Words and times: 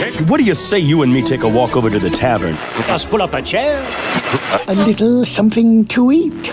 What 0.00 0.38
do 0.38 0.44
you 0.44 0.54
say 0.54 0.78
you 0.78 1.02
and 1.02 1.12
me 1.12 1.20
take 1.20 1.42
a 1.42 1.48
walk 1.48 1.76
over 1.76 1.90
to 1.90 1.98
the 1.98 2.08
tavern? 2.08 2.54
Just 2.86 3.10
pull 3.10 3.20
up 3.20 3.34
a 3.34 3.42
chair. 3.42 3.86
A 4.66 4.74
little 4.74 5.26
something 5.26 5.84
to 5.86 6.10
eat. 6.10 6.48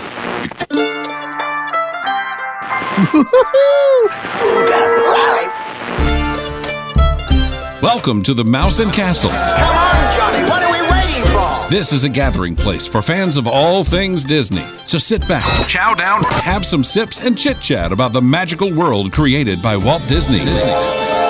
Welcome 7.81 8.21
to 8.23 8.33
the 8.33 8.43
Mouse 8.45 8.79
and 8.79 8.91
Castle. 8.91 9.29
Come 9.29 9.77
on, 9.77 10.17
Johnny, 10.17 10.49
what 10.49 10.61
are 10.61 10.71
we 10.73 10.81
waiting 10.91 11.23
for? 11.31 11.69
This 11.71 11.93
is 11.93 12.03
a 12.03 12.09
gathering 12.09 12.53
place 12.53 12.85
for 12.85 13.01
fans 13.01 13.37
of 13.37 13.47
all 13.47 13.85
things 13.85 14.25
Disney. 14.25 14.65
So 14.85 14.97
sit 14.97 15.25
back, 15.25 15.69
chow 15.69 15.93
down, 15.93 16.21
have 16.41 16.65
some 16.65 16.83
sips, 16.83 17.21
and 17.21 17.37
chit 17.37 17.61
chat 17.61 17.93
about 17.93 18.11
the 18.11 18.21
magical 18.21 18.73
world 18.73 19.13
created 19.13 19.61
by 19.61 19.77
Walt 19.77 20.03
Disney. 20.09 20.39
For 20.39 21.26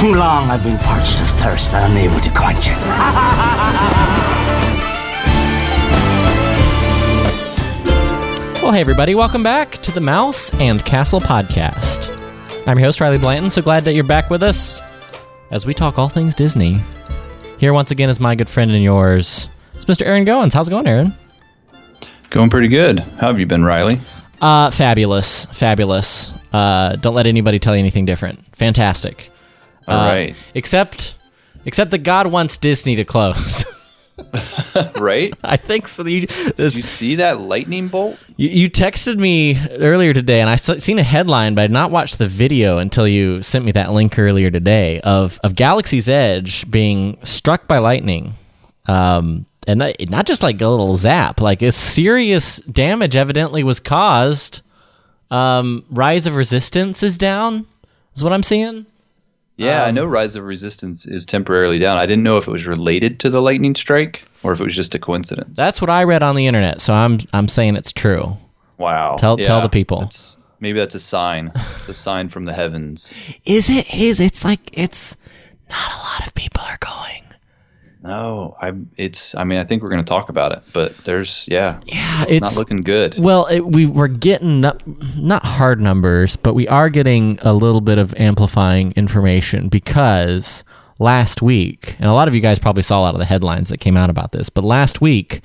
too 0.00 0.14
long 0.14 0.50
I've 0.50 0.62
been 0.64 0.78
parched 0.78 1.20
of 1.20 1.28
thirst 1.30 1.74
and 1.74 1.92
unable 1.92 2.20
to 2.20 2.30
quench 2.30 2.68
it. 2.68 3.82
Well, 8.62 8.70
hey, 8.70 8.80
everybody, 8.80 9.16
welcome 9.16 9.42
back 9.42 9.72
to 9.78 9.90
the 9.90 10.00
Mouse 10.00 10.54
and 10.54 10.84
Castle 10.84 11.20
podcast. 11.20 12.08
I'm 12.68 12.78
your 12.78 12.86
host, 12.86 13.00
Riley 13.00 13.18
Blanton. 13.18 13.50
So 13.50 13.60
glad 13.60 13.82
that 13.82 13.94
you're 13.94 14.04
back 14.04 14.30
with 14.30 14.40
us 14.40 14.80
as 15.50 15.66
we 15.66 15.74
talk 15.74 15.98
all 15.98 16.08
things 16.08 16.36
Disney. 16.36 16.80
Here 17.58 17.72
once 17.72 17.90
again 17.90 18.08
is 18.08 18.20
my 18.20 18.36
good 18.36 18.48
friend 18.48 18.70
and 18.70 18.82
yours. 18.82 19.48
It's 19.74 19.86
Mr. 19.86 20.06
Aaron 20.06 20.24
Goins. 20.24 20.52
How's 20.54 20.68
it 20.68 20.70
going, 20.70 20.86
Aaron? 20.86 21.12
Going 22.30 22.50
pretty 22.50 22.68
good. 22.68 23.00
How 23.00 23.26
have 23.26 23.40
you 23.40 23.46
been, 23.46 23.64
Riley? 23.64 24.00
Uh, 24.40 24.70
fabulous. 24.70 25.44
Fabulous. 25.46 26.30
Uh, 26.52 26.94
don't 26.96 27.16
let 27.16 27.26
anybody 27.26 27.58
tell 27.58 27.74
you 27.74 27.80
anything 27.80 28.04
different. 28.04 28.44
Fantastic. 28.56 29.31
All 29.88 29.98
Uh, 30.00 30.06
right. 30.06 30.36
Except, 30.54 31.14
except 31.64 31.90
that 31.92 31.98
God 31.98 32.26
wants 32.28 32.56
Disney 32.56 32.96
to 32.96 33.04
close. 33.04 33.64
right? 34.96 35.32
I 35.42 35.56
think 35.56 35.88
so. 35.88 36.04
You, 36.06 36.26
Did 36.26 36.56
this, 36.56 36.76
you 36.76 36.82
see 36.82 37.16
that 37.16 37.40
lightning 37.40 37.88
bolt? 37.88 38.18
You, 38.36 38.48
you 38.48 38.70
texted 38.70 39.18
me 39.18 39.58
earlier 39.70 40.12
today, 40.12 40.40
and 40.40 40.48
I 40.50 40.56
seen 40.56 40.98
a 40.98 41.02
headline, 41.02 41.54
but 41.54 41.62
I 41.62 41.64
had 41.64 41.70
not 41.70 41.90
watched 41.90 42.18
the 42.18 42.28
video 42.28 42.78
until 42.78 43.06
you 43.08 43.42
sent 43.42 43.64
me 43.64 43.72
that 43.72 43.92
link 43.92 44.18
earlier 44.18 44.50
today 44.50 45.00
of 45.00 45.40
of 45.42 45.54
Galaxy's 45.54 46.08
Edge 46.08 46.70
being 46.70 47.18
struck 47.24 47.66
by 47.66 47.78
lightning, 47.78 48.34
um, 48.86 49.46
and 49.66 49.78
not, 49.78 49.94
not 50.08 50.26
just 50.26 50.42
like 50.42 50.60
a 50.60 50.68
little 50.68 50.94
zap, 50.96 51.40
like 51.40 51.62
a 51.62 51.72
serious 51.72 52.56
damage 52.58 53.16
evidently 53.16 53.62
was 53.64 53.80
caused. 53.80 54.60
Um, 55.30 55.84
Rise 55.90 56.26
of 56.26 56.36
Resistance 56.36 57.02
is 57.02 57.16
down, 57.16 57.66
is 58.14 58.22
what 58.22 58.32
I'm 58.34 58.42
seeing. 58.42 58.84
Yeah, 59.62 59.84
I 59.84 59.88
Um, 59.88 59.94
know 59.94 60.04
Rise 60.04 60.34
of 60.36 60.44
Resistance 60.44 61.06
is 61.06 61.24
temporarily 61.26 61.78
down. 61.78 61.96
I 61.98 62.06
didn't 62.06 62.24
know 62.24 62.36
if 62.38 62.46
it 62.48 62.50
was 62.50 62.66
related 62.66 63.20
to 63.20 63.30
the 63.30 63.40
lightning 63.42 63.74
strike 63.74 64.24
or 64.42 64.52
if 64.52 64.60
it 64.60 64.64
was 64.64 64.76
just 64.76 64.94
a 64.94 64.98
coincidence. 64.98 65.56
That's 65.56 65.80
what 65.80 65.90
I 65.90 66.04
read 66.04 66.22
on 66.22 66.34
the 66.36 66.46
internet, 66.46 66.80
so 66.80 66.92
I'm 66.94 67.18
I'm 67.32 67.48
saying 67.48 67.76
it's 67.76 67.92
true. 67.92 68.36
wow. 68.78 69.16
Tell- 69.16 69.36
tell 69.36 69.60
the 69.60 69.68
people. 69.68 69.98
That's- 70.00 70.36
maybe 70.60 70.78
that's 70.78 70.94
a 70.94 71.00
sign. 71.00 71.52
It's 71.80 71.88
a 71.88 71.94
sign 71.94 72.28
from 72.28 72.44
the 72.44 72.52
heavens. 72.52 73.12
Is 73.44 73.68
it? 73.70 73.92
Is 73.94 74.20
it's 74.20 74.44
like 74.44 74.70
it's 74.72 75.16
not 75.70 75.92
a 75.92 75.96
lot 75.98 76.26
of 76.26 76.34
people 76.34 76.62
are 76.62 76.78
going. 76.80 77.21
No, 78.02 78.56
I. 78.60 78.72
It's. 78.96 79.34
I 79.36 79.44
mean, 79.44 79.58
I 79.58 79.64
think 79.64 79.82
we're 79.82 79.90
going 79.90 80.04
to 80.04 80.08
talk 80.08 80.28
about 80.28 80.52
it, 80.52 80.62
but 80.72 80.92
there's. 81.04 81.46
Yeah. 81.48 81.80
Yeah, 81.86 82.22
It's, 82.22 82.32
it's 82.32 82.40
not 82.40 82.56
looking 82.56 82.82
good. 82.82 83.16
Well, 83.18 83.46
it, 83.46 83.60
we 83.60 83.86
we're 83.86 84.08
getting 84.08 84.60
not, 84.60 84.82
not 85.16 85.44
hard 85.44 85.80
numbers, 85.80 86.34
but 86.36 86.54
we 86.54 86.66
are 86.66 86.90
getting 86.90 87.38
a 87.42 87.52
little 87.52 87.80
bit 87.80 87.98
of 87.98 88.12
amplifying 88.14 88.92
information 88.96 89.68
because 89.68 90.64
last 90.98 91.42
week, 91.42 91.96
and 91.98 92.08
a 92.08 92.12
lot 92.12 92.28
of 92.28 92.34
you 92.34 92.40
guys 92.40 92.58
probably 92.58 92.82
saw 92.82 93.00
a 93.00 93.02
lot 93.02 93.14
of 93.14 93.20
the 93.20 93.24
headlines 93.24 93.68
that 93.68 93.78
came 93.78 93.96
out 93.96 94.10
about 94.10 94.32
this, 94.32 94.48
but 94.48 94.64
last 94.64 95.00
week 95.00 95.40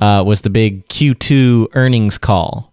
uh, 0.00 0.22
was 0.26 0.40
the 0.40 0.50
big 0.50 0.86
Q2 0.88 1.68
earnings 1.74 2.18
call. 2.18 2.72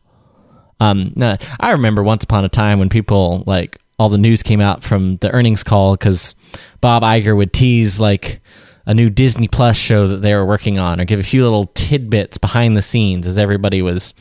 Um, 0.80 1.12
now, 1.16 1.38
I 1.60 1.72
remember 1.72 2.04
once 2.04 2.24
upon 2.24 2.46
a 2.46 2.50
time 2.50 2.80
when 2.80 2.90
people 2.90 3.44
like 3.48 3.80
all 4.00 4.10
the 4.10 4.18
news 4.18 4.44
came 4.44 4.62
out 4.62 4.84
from 4.84 5.18
the 5.18 5.32
earnings 5.32 5.64
call 5.64 5.96
because 5.96 6.36
Bob 6.82 7.04
Iger 7.04 7.36
would 7.36 7.52
tease 7.52 8.00
like 8.00 8.40
a 8.88 8.94
new 8.96 9.10
Disney 9.12 9.48
Plus 9.48 9.78
show 9.78 10.08
that 10.08 10.18
they 10.24 10.34
were 10.34 10.46
working 10.46 10.80
on, 10.80 11.00
or 11.00 11.06
give 11.06 11.20
a 11.20 11.24
few 11.24 11.44
little 11.44 11.66
tidbits 11.76 12.38
behind 12.40 12.76
the 12.76 12.82
scenes 12.82 13.28
as 13.28 13.38
everybody 13.38 13.82
was, 13.84 14.14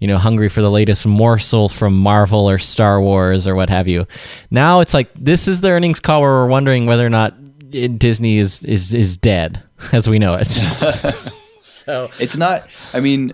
you 0.00 0.06
know, 0.06 0.18
hungry 0.18 0.48
for 0.50 0.60
the 0.60 0.70
latest 0.70 1.06
morsel 1.06 1.68
from 1.70 1.96
Marvel 1.96 2.50
or 2.50 2.58
Star 2.58 3.00
Wars 3.00 3.46
or 3.46 3.54
what 3.54 3.70
have 3.70 3.88
you. 3.88 4.06
Now 4.50 4.80
it's 4.80 4.92
like 4.92 5.08
this 5.14 5.48
is 5.48 5.62
the 5.62 5.70
earnings 5.70 6.00
call 6.00 6.20
where 6.20 6.30
we're 6.30 6.46
wondering 6.48 6.84
whether 6.86 7.06
or 7.06 7.10
not 7.10 7.34
Disney 7.70 8.38
is 8.38 8.64
is 8.64 8.92
is 8.94 9.16
dead 9.16 9.62
as 9.92 10.08
we 10.10 10.18
know 10.18 10.34
it. 10.38 10.50
so 11.60 12.10
It's 12.18 12.36
not. 12.36 12.68
I 12.92 13.00
mean, 13.00 13.32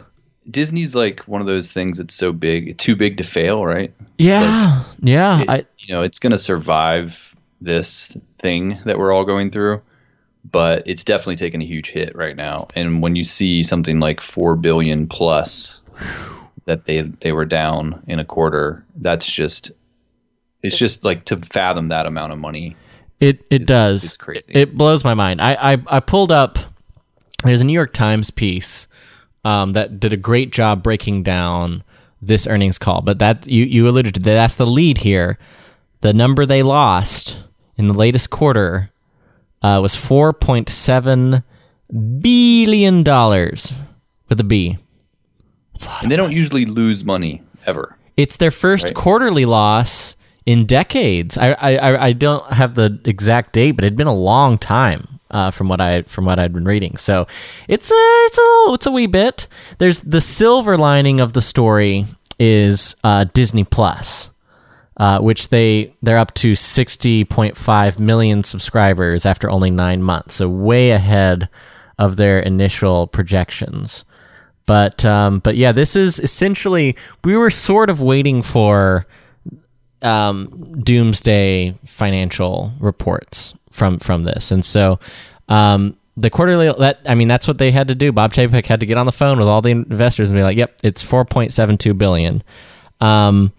Disney's 0.50 0.94
like 0.94 1.20
one 1.20 1.40
of 1.40 1.46
those 1.46 1.72
things 1.72 1.98
that's 1.98 2.14
so 2.14 2.32
big, 2.32 2.76
too 2.78 2.94
big 2.96 3.16
to 3.16 3.24
fail, 3.24 3.64
right? 3.64 3.92
yeah, 4.18 4.84
yeah, 5.00 5.40
it- 5.42 5.48
I, 5.50 5.64
you 5.78 5.94
know, 5.94 6.02
it's 6.02 6.18
going 6.18 6.30
to 6.32 6.38
survive 6.38 7.34
this 7.60 8.16
thing 8.38 8.78
that 8.84 8.98
we're 8.98 9.12
all 9.12 9.24
going 9.24 9.50
through, 9.50 9.80
but 10.50 10.82
it's 10.86 11.04
definitely 11.04 11.36
taking 11.36 11.62
a 11.62 11.66
huge 11.66 11.90
hit 11.90 12.14
right 12.14 12.36
now. 12.36 12.68
And 12.74 13.02
when 13.02 13.16
you 13.16 13.24
see 13.24 13.62
something 13.62 14.00
like 14.00 14.20
four 14.20 14.56
billion 14.56 15.06
plus 15.08 15.80
that 16.66 16.84
they 16.84 17.02
they 17.22 17.32
were 17.32 17.44
down 17.44 18.02
in 18.06 18.18
a 18.18 18.24
quarter, 18.24 18.84
that's 18.96 19.26
just 19.30 19.72
it's 20.62 20.76
just 20.76 21.04
like 21.04 21.24
to 21.26 21.36
fathom 21.38 21.88
that 21.88 22.06
amount 22.06 22.32
of 22.32 22.38
money. 22.38 22.76
It 23.20 23.44
it 23.50 23.62
is- 23.62 23.66
does. 23.66 24.04
is 24.04 24.16
crazy. 24.16 24.52
It 24.54 24.76
blows 24.76 25.04
my 25.04 25.14
mind. 25.14 25.40
I, 25.40 25.74
I 25.74 25.82
I 25.86 26.00
pulled 26.00 26.32
up. 26.32 26.58
There's 27.44 27.60
a 27.60 27.64
New 27.64 27.72
York 27.72 27.92
Times 27.92 28.30
piece 28.30 28.86
um, 29.44 29.72
that 29.74 30.00
did 30.00 30.12
a 30.12 30.16
great 30.16 30.50
job 30.52 30.82
breaking 30.82 31.22
down 31.22 31.82
this 32.20 32.46
earnings 32.46 32.78
call. 32.78 33.02
But 33.02 33.18
that 33.20 33.46
you 33.46 33.64
you 33.64 33.88
alluded 33.88 34.14
to 34.14 34.20
that. 34.20 34.34
That's 34.34 34.56
the 34.56 34.66
lead 34.66 34.98
here. 34.98 35.38
The 36.02 36.12
number 36.12 36.44
they 36.46 36.62
lost 36.62 37.38
in 37.76 37.86
the 37.86 37.94
latest 37.94 38.30
quarter 38.30 38.90
uh, 39.66 39.80
was 39.80 39.94
4.7 39.96 41.42
billion 42.20 43.02
dollars 43.02 43.72
with 44.28 44.40
a 44.40 44.44
B. 44.44 44.78
And 46.02 46.10
they 46.10 46.16
don't 46.16 46.32
usually 46.32 46.64
lose 46.66 47.04
money 47.04 47.42
ever. 47.66 47.96
It's 48.16 48.36
their 48.38 48.50
first 48.50 48.84
Right. 48.86 48.94
quarterly 48.94 49.44
loss 49.44 50.16
in 50.46 50.64
decades. 50.66 51.36
I, 51.36 51.48
I 51.52 51.76
I- 51.76 52.04
I 52.06 52.12
don't 52.12 52.44
have 52.52 52.74
the 52.74 52.98
exact 53.04 53.52
date, 53.52 53.72
but 53.72 53.84
it'd 53.84 53.96
been 53.98 54.06
a 54.06 54.14
long 54.14 54.56
time 54.58 55.18
uh, 55.30 55.50
from 55.50 55.68
what 55.68 55.80
I 55.80 56.02
from 56.02 56.24
what 56.24 56.38
I'd 56.38 56.52
been 56.54 56.64
reading. 56.64 56.96
So 56.96 57.26
it's 57.68 57.90
a 57.90 57.94
it's 58.26 58.38
a 58.38 58.74
it's 58.74 58.86
a 58.86 58.90
wee 58.90 59.06
bit. 59.06 59.48
There's 59.78 59.98
the 60.00 60.20
silver 60.20 60.78
lining 60.78 61.20
of 61.20 61.32
the 61.34 61.42
story 61.42 62.06
is 62.38 62.96
uh, 63.04 63.24
Disney 63.32 63.64
Plus. 63.64 64.30
Uh, 64.98 65.18
which 65.18 65.48
they 65.48 65.92
they're 66.00 66.16
up 66.16 66.32
to 66.32 66.52
60.5 66.52 67.98
million 67.98 68.42
subscribers 68.42 69.26
after 69.26 69.50
only 69.50 69.70
nine 69.70 70.02
months, 70.02 70.36
so 70.36 70.48
way 70.48 70.92
ahead 70.92 71.50
of 71.98 72.16
their 72.16 72.40
initial 72.40 73.06
projections. 73.06 74.04
But 74.66 75.04
um, 75.04 75.40
but 75.40 75.56
yeah, 75.56 75.72
this 75.72 75.96
is 75.96 76.18
essentially 76.18 76.96
we 77.24 77.36
were 77.36 77.50
sort 77.50 77.88
of 77.88 78.00
waiting 78.00 78.42
for 78.42 79.06
um, 80.02 80.80
doomsday 80.82 81.78
financial 81.86 82.72
reports 82.80 83.54
from 83.70 83.98
from 83.98 84.24
this, 84.24 84.50
and 84.50 84.64
so 84.64 84.98
um, 85.48 85.96
the 86.16 86.30
quarterly 86.30 86.72
that 86.78 87.00
I 87.06 87.14
mean 87.14 87.28
that's 87.28 87.46
what 87.46 87.58
they 87.58 87.70
had 87.70 87.88
to 87.88 87.94
do. 87.94 88.12
Bob 88.12 88.32
Chapek 88.32 88.66
had 88.66 88.80
to 88.80 88.86
get 88.86 88.98
on 88.98 89.06
the 89.06 89.12
phone 89.12 89.38
with 89.38 89.46
all 89.46 89.62
the 89.62 89.70
investors 89.70 90.30
and 90.30 90.36
be 90.36 90.42
like, 90.42 90.56
"Yep, 90.56 90.80
it's 90.82 91.02
4.72 91.02 91.96
billion." 91.96 92.42
Um, 93.00 93.52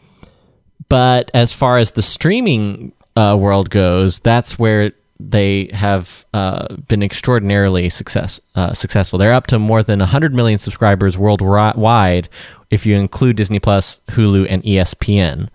but 0.90 1.32
as 1.34 1.54
far 1.54 1.78
as 1.78 1.92
the 1.92 2.02
streaming 2.02 2.94
uh, 3.16 3.36
world 3.40 3.70
goes, 3.70 4.20
that's 4.20 4.58
where 4.58 4.91
they 5.20 5.70
have 5.74 6.26
uh, 6.34 6.76
been 6.88 7.02
extraordinarily 7.02 7.90
success 7.90 8.40
uh, 8.56 8.74
successful. 8.74 9.18
They're 9.18 9.34
up 9.34 9.47
to 9.47 9.59
more 9.59 9.82
than 9.82 10.00
100 10.00 10.34
million 10.34 10.59
subscribers 10.59 11.18
worldwide 11.18 12.29
if 12.70 12.85
you 12.85 12.96
include 12.96 13.38
Disney 13.38 13.59
Plus, 13.59 14.00
Hulu, 14.09 14.46
and 14.50 14.64
ESPN. 14.64 15.50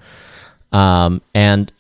Um, 0.73 1.21
and 1.35 1.71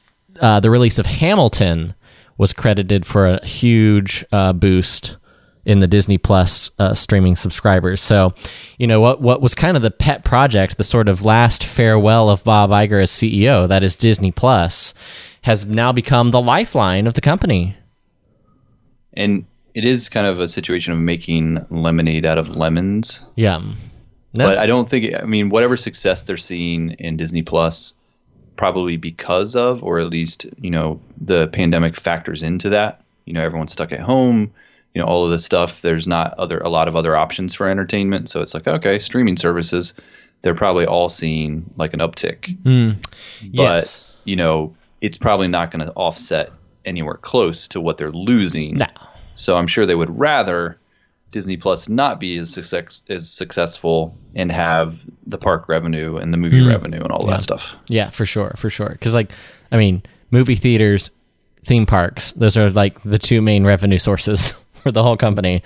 uh, 0.40 0.60
the 0.60 0.70
release 0.70 0.98
of 0.98 1.06
Hamilton 1.06 1.94
was 2.38 2.52
credited 2.52 3.06
for 3.06 3.26
a 3.26 3.44
huge 3.44 4.24
uh, 4.32 4.52
boost 4.52 5.16
in 5.64 5.80
the 5.80 5.86
Disney 5.86 6.18
Plus 6.18 6.70
uh, 6.78 6.92
streaming 6.94 7.36
subscribers. 7.36 8.00
So, 8.00 8.32
you 8.78 8.86
know 8.86 9.00
what 9.00 9.20
what 9.20 9.40
was 9.40 9.54
kind 9.54 9.76
of 9.76 9.82
the 9.82 9.90
pet 9.90 10.24
project, 10.24 10.76
the 10.78 10.84
sort 10.84 11.08
of 11.08 11.22
last 11.22 11.62
farewell 11.64 12.28
of 12.30 12.42
Bob 12.44 12.70
Iger 12.70 13.02
as 13.02 13.10
CEO, 13.10 13.68
that 13.68 13.84
is 13.84 13.96
Disney 13.96 14.32
Plus, 14.32 14.92
has 15.42 15.64
now 15.66 15.92
become 15.92 16.30
the 16.30 16.40
lifeline 16.40 17.06
of 17.06 17.14
the 17.14 17.20
company. 17.20 17.76
And 19.14 19.44
it 19.74 19.84
is 19.84 20.08
kind 20.08 20.26
of 20.26 20.40
a 20.40 20.48
situation 20.48 20.92
of 20.92 20.98
making 20.98 21.64
lemonade 21.70 22.26
out 22.26 22.38
of 22.38 22.48
lemons. 22.48 23.22
Yeah. 23.36 23.58
No- 24.36 24.46
But 24.48 24.58
I 24.58 24.66
don't 24.66 24.88
think 24.88 25.14
I 25.14 25.24
mean 25.24 25.50
whatever 25.50 25.76
success 25.76 26.22
they're 26.22 26.36
seeing 26.36 26.90
in 26.98 27.16
Disney 27.16 27.42
Plus 27.42 27.94
probably 28.56 28.96
because 28.96 29.56
of 29.56 29.82
or 29.82 29.98
at 29.98 30.08
least, 30.08 30.46
you 30.58 30.70
know, 30.70 31.00
the 31.20 31.46
pandemic 31.48 31.96
factors 31.96 32.42
into 32.42 32.68
that. 32.68 33.02
You 33.24 33.32
know, 33.32 33.42
everyone's 33.42 33.72
stuck 33.72 33.92
at 33.92 34.00
home. 34.00 34.52
You 34.94 35.00
know, 35.00 35.06
all 35.06 35.24
of 35.24 35.30
this 35.30 35.44
stuff. 35.44 35.82
There's 35.82 36.06
not 36.06 36.34
other 36.38 36.58
a 36.58 36.68
lot 36.68 36.88
of 36.88 36.96
other 36.96 37.16
options 37.16 37.54
for 37.54 37.68
entertainment. 37.68 38.28
So 38.28 38.40
it's 38.40 38.54
like, 38.54 38.66
okay, 38.66 38.98
streaming 38.98 39.36
services. 39.36 39.94
They're 40.42 40.54
probably 40.54 40.86
all 40.86 41.08
seeing 41.08 41.70
like 41.76 41.94
an 41.94 42.00
uptick. 42.00 42.56
Hmm. 42.62 43.00
But 43.54 43.84
yes. 43.84 44.10
you 44.24 44.36
know, 44.36 44.74
it's 45.00 45.16
probably 45.16 45.48
not 45.48 45.70
going 45.70 45.86
to 45.86 45.92
offset 45.92 46.50
anywhere 46.84 47.16
close 47.16 47.68
to 47.68 47.80
what 47.80 47.96
they're 47.96 48.12
losing. 48.12 48.78
No. 48.78 48.86
So 49.34 49.56
I'm 49.56 49.66
sure 49.66 49.86
they 49.86 49.94
would 49.94 50.18
rather 50.18 50.78
Disney 51.32 51.56
Plus 51.56 51.88
not 51.88 52.20
be 52.20 52.38
as 52.38 52.50
success, 52.50 53.00
as 53.08 53.28
successful 53.28 54.16
and 54.34 54.52
have 54.52 54.98
the 55.26 55.38
park 55.38 55.68
revenue 55.68 56.16
and 56.16 56.32
the 56.32 56.36
movie 56.36 56.60
hmm. 56.60 56.68
revenue 56.68 57.02
and 57.02 57.10
all. 57.10 57.24
Yeah. 57.24 57.32
that 57.32 57.42
stuff. 57.42 57.74
Yeah, 57.88 58.10
for 58.10 58.26
sure, 58.26 58.54
for 58.56 58.70
sure. 58.70 58.90
Because 58.90 59.14
like, 59.14 59.32
I 59.72 59.78
mean, 59.78 60.02
movie 60.30 60.56
theaters, 60.56 61.10
theme 61.64 61.86
parks, 61.86 62.32
those 62.32 62.56
are 62.56 62.70
like 62.70 63.02
the 63.02 63.18
two 63.18 63.40
main 63.40 63.64
revenue 63.64 63.98
sources 63.98 64.54
for 64.84 64.92
the 64.92 65.02
whole 65.02 65.16
company 65.16 65.62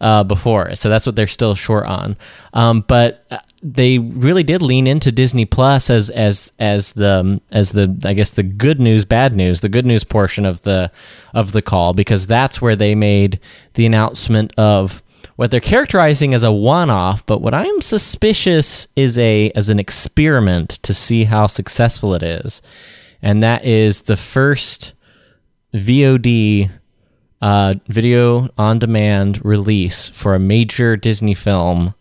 uh, 0.00 0.24
before. 0.24 0.74
So 0.74 0.88
that's 0.88 1.06
what 1.06 1.16
they're 1.16 1.26
still 1.26 1.54
short 1.54 1.86
on. 1.86 2.16
Um, 2.52 2.84
but 2.86 3.24
uh, 3.30 3.38
they 3.62 3.98
really 3.98 4.42
did 4.42 4.62
lean 4.62 4.86
into 4.86 5.12
Disney 5.12 5.44
Plus 5.44 5.88
as 5.90 6.10
as 6.10 6.52
as 6.58 6.92
the 6.92 7.40
as 7.50 7.72
the 7.72 7.96
I 8.04 8.12
guess 8.12 8.30
the 8.30 8.42
good 8.42 8.80
news, 8.80 9.04
bad 9.04 9.34
news, 9.34 9.60
the 9.60 9.68
good 9.68 9.86
news 9.86 10.04
portion 10.04 10.44
of 10.44 10.62
the 10.62 10.90
of 11.34 11.52
the 11.52 11.62
call 11.62 11.94
because 11.94 12.26
that's 12.26 12.60
where 12.60 12.76
they 12.76 12.94
made 12.94 13.40
the 13.74 13.86
announcement 13.86 14.52
of 14.58 15.02
what 15.36 15.50
they're 15.50 15.60
characterizing 15.60 16.32
as 16.32 16.44
a 16.44 16.52
one-off, 16.52 17.24
but 17.26 17.42
what 17.42 17.52
I'm 17.52 17.82
suspicious 17.82 18.88
is 18.96 19.18
a 19.18 19.50
as 19.50 19.68
an 19.68 19.78
experiment 19.78 20.70
to 20.82 20.94
see 20.94 21.24
how 21.24 21.46
successful 21.46 22.14
it 22.14 22.22
is, 22.22 22.62
and 23.20 23.42
that 23.42 23.64
is 23.64 24.02
the 24.02 24.16
first 24.16 24.94
VOD 25.74 26.70
uh, 27.42 27.74
video 27.88 28.48
on 28.56 28.78
demand 28.78 29.44
release 29.44 30.08
for 30.10 30.34
a 30.34 30.38
major 30.38 30.96
Disney 30.96 31.34
film 31.34 31.94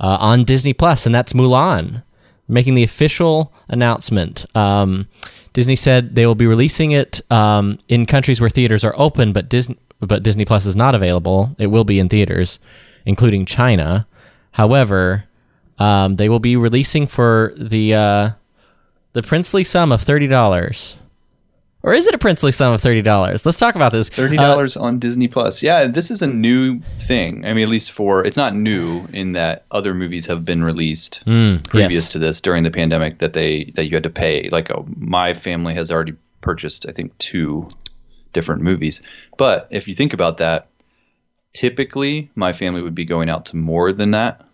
uh, 0.00 0.16
on 0.20 0.44
Disney 0.44 0.72
Plus, 0.72 1.06
and 1.06 1.14
that's 1.14 1.32
Mulan. 1.32 2.02
Making 2.50 2.74
the 2.74 2.82
official 2.82 3.52
announcement. 3.68 4.46
Um, 4.56 5.06
Disney 5.52 5.76
said 5.76 6.14
they 6.14 6.24
will 6.24 6.34
be 6.34 6.46
releasing 6.46 6.92
it 6.92 7.20
um, 7.30 7.78
in 7.88 8.06
countries 8.06 8.40
where 8.40 8.48
theaters 8.48 8.84
are 8.84 8.94
open, 8.96 9.34
but 9.34 9.50
Disney 9.50 9.76
but 10.00 10.22
Disney 10.22 10.44
Plus 10.44 10.64
is 10.64 10.76
not 10.76 10.94
available. 10.94 11.54
It 11.58 11.66
will 11.66 11.84
be 11.84 11.98
in 11.98 12.08
theaters, 12.08 12.58
including 13.04 13.44
China. 13.44 14.06
However, 14.52 15.24
um, 15.78 16.16
they 16.16 16.28
will 16.28 16.38
be 16.38 16.56
releasing 16.56 17.06
for 17.06 17.52
the 17.56 17.94
uh, 17.94 18.30
the 19.12 19.22
princely 19.22 19.64
sum 19.64 19.92
of 19.92 20.02
thirty 20.02 20.26
dollars. 20.26 20.96
Or 21.84 21.92
is 21.94 22.08
it 22.08 22.14
a 22.14 22.18
princely 22.18 22.50
sum 22.50 22.74
of 22.74 22.80
thirty 22.80 23.02
dollars? 23.02 23.46
Let's 23.46 23.58
talk 23.58 23.76
about 23.76 23.92
this. 23.92 24.08
Thirty 24.08 24.36
Uh, 24.36 24.42
dollars 24.42 24.76
on 24.76 24.98
Disney 24.98 25.28
Plus. 25.28 25.62
Yeah, 25.62 25.86
this 25.86 26.10
is 26.10 26.22
a 26.22 26.26
new 26.26 26.80
thing. 27.00 27.44
I 27.46 27.52
mean, 27.54 27.62
at 27.62 27.68
least 27.68 27.92
for 27.92 28.24
it's 28.26 28.36
not 28.36 28.54
new 28.54 29.06
in 29.12 29.32
that 29.32 29.64
other 29.70 29.94
movies 29.94 30.26
have 30.26 30.44
been 30.44 30.64
released 30.64 31.22
previous 31.24 31.62
Mm, 31.64 31.90
yes. 31.90 32.08
to 32.10 32.18
this 32.18 32.40
during 32.40 32.64
the 32.64 32.70
pandemic 32.70 33.18
that 33.20 33.32
they 33.32 33.70
that 33.76 33.84
you 33.84 33.92
had 33.94 34.02
to 34.02 34.10
pay. 34.10 34.48
Like 34.50 34.70
uh, 34.72 34.82
my 34.96 35.34
family 35.34 35.72
has 35.74 35.90
already 35.92 36.14
purchased, 36.40 36.84
I 36.88 36.92
think, 36.92 37.16
two 37.18 37.68
different 38.32 38.62
movies. 38.62 39.00
But 39.36 39.68
if 39.70 39.86
you 39.86 39.94
think 39.94 40.12
about 40.12 40.38
that, 40.38 40.68
typically 41.52 42.30
my 42.34 42.52
family 42.52 42.82
would 42.82 42.94
be 42.94 43.04
going 43.04 43.28
out 43.30 43.46
to 43.46 43.56
more 43.56 43.92
than 43.92 44.10
that. 44.12 44.44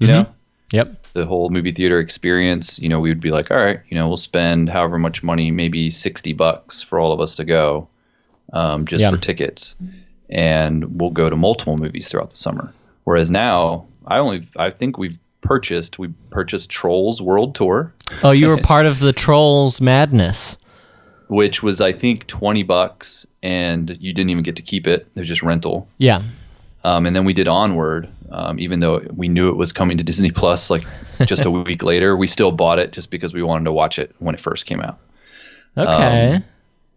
You 0.00 0.08
know, 0.08 0.26
Yep. 0.72 1.03
The 1.14 1.24
whole 1.24 1.48
movie 1.48 1.72
theater 1.72 1.98
experience, 2.00 2.78
you 2.78 2.88
know, 2.88 3.00
we 3.00 3.08
would 3.08 3.20
be 3.20 3.30
like, 3.30 3.50
all 3.50 3.56
right, 3.56 3.80
you 3.88 3.96
know, 3.96 4.06
we'll 4.08 4.16
spend 4.16 4.68
however 4.68 4.98
much 4.98 5.22
money, 5.22 5.50
maybe 5.50 5.90
60 5.90 6.32
bucks 6.34 6.82
for 6.82 6.98
all 7.00 7.12
of 7.12 7.20
us 7.20 7.36
to 7.36 7.44
go 7.44 7.88
um, 8.52 8.86
just 8.86 9.00
Yeah. 9.00 9.10
for 9.10 9.16
tickets. 9.16 9.74
And 10.28 11.00
we'll 11.00 11.10
go 11.10 11.30
to 11.30 11.36
multiple 11.36 11.76
movies 11.76 12.08
throughout 12.08 12.30
the 12.30 12.36
summer. 12.36 12.72
Whereas 13.04 13.30
now, 13.30 13.86
I 14.06 14.18
only, 14.18 14.48
I 14.56 14.70
think 14.70 14.98
we've 14.98 15.18
purchased, 15.40 15.98
we 15.98 16.08
purchased 16.30 16.70
Trolls 16.70 17.20
World 17.22 17.54
Tour, 17.54 17.92
Oh, 18.22 18.30
you 18.32 18.48
were 18.48 18.56
part 18.62 18.86
of 18.86 18.98
the 18.98 19.12
trolls 19.12 19.80
madness. 19.80 20.56
which 21.28 21.62
was, 21.62 21.80
I 21.80 21.92
think, 21.92 22.26
20 22.26 22.62
bucks 22.64 23.26
and 23.42 23.96
you 24.00 24.12
didn't 24.12 24.30
even 24.30 24.42
get 24.42 24.56
to 24.56 24.62
keep 24.62 24.86
it. 24.86 25.06
It 25.14 25.20
was 25.20 25.28
just 25.28 25.42
rental. 25.42 25.86
Yeah. 25.98 26.22
Um, 26.84 27.06
and 27.06 27.16
then 27.16 27.24
we 27.24 27.32
did 27.32 27.48
Onward, 27.48 28.08
um, 28.30 28.58
even 28.58 28.80
though 28.80 29.00
we 29.14 29.26
knew 29.28 29.48
it 29.48 29.56
was 29.56 29.72
coming 29.72 29.96
to 29.96 30.04
Disney 30.04 30.30
Plus 30.30 30.68
like 30.68 30.84
just 31.24 31.44
a 31.44 31.50
week 31.64 31.82
later. 31.82 32.16
We 32.16 32.26
still 32.26 32.52
bought 32.52 32.78
it 32.78 32.92
just 32.92 33.10
because 33.10 33.32
we 33.32 33.42
wanted 33.42 33.64
to 33.64 33.72
watch 33.72 33.98
it 33.98 34.14
when 34.18 34.34
it 34.34 34.40
first 34.40 34.66
came 34.66 34.80
out. 34.80 34.98
Okay. 35.76 36.34
Um, 36.36 36.44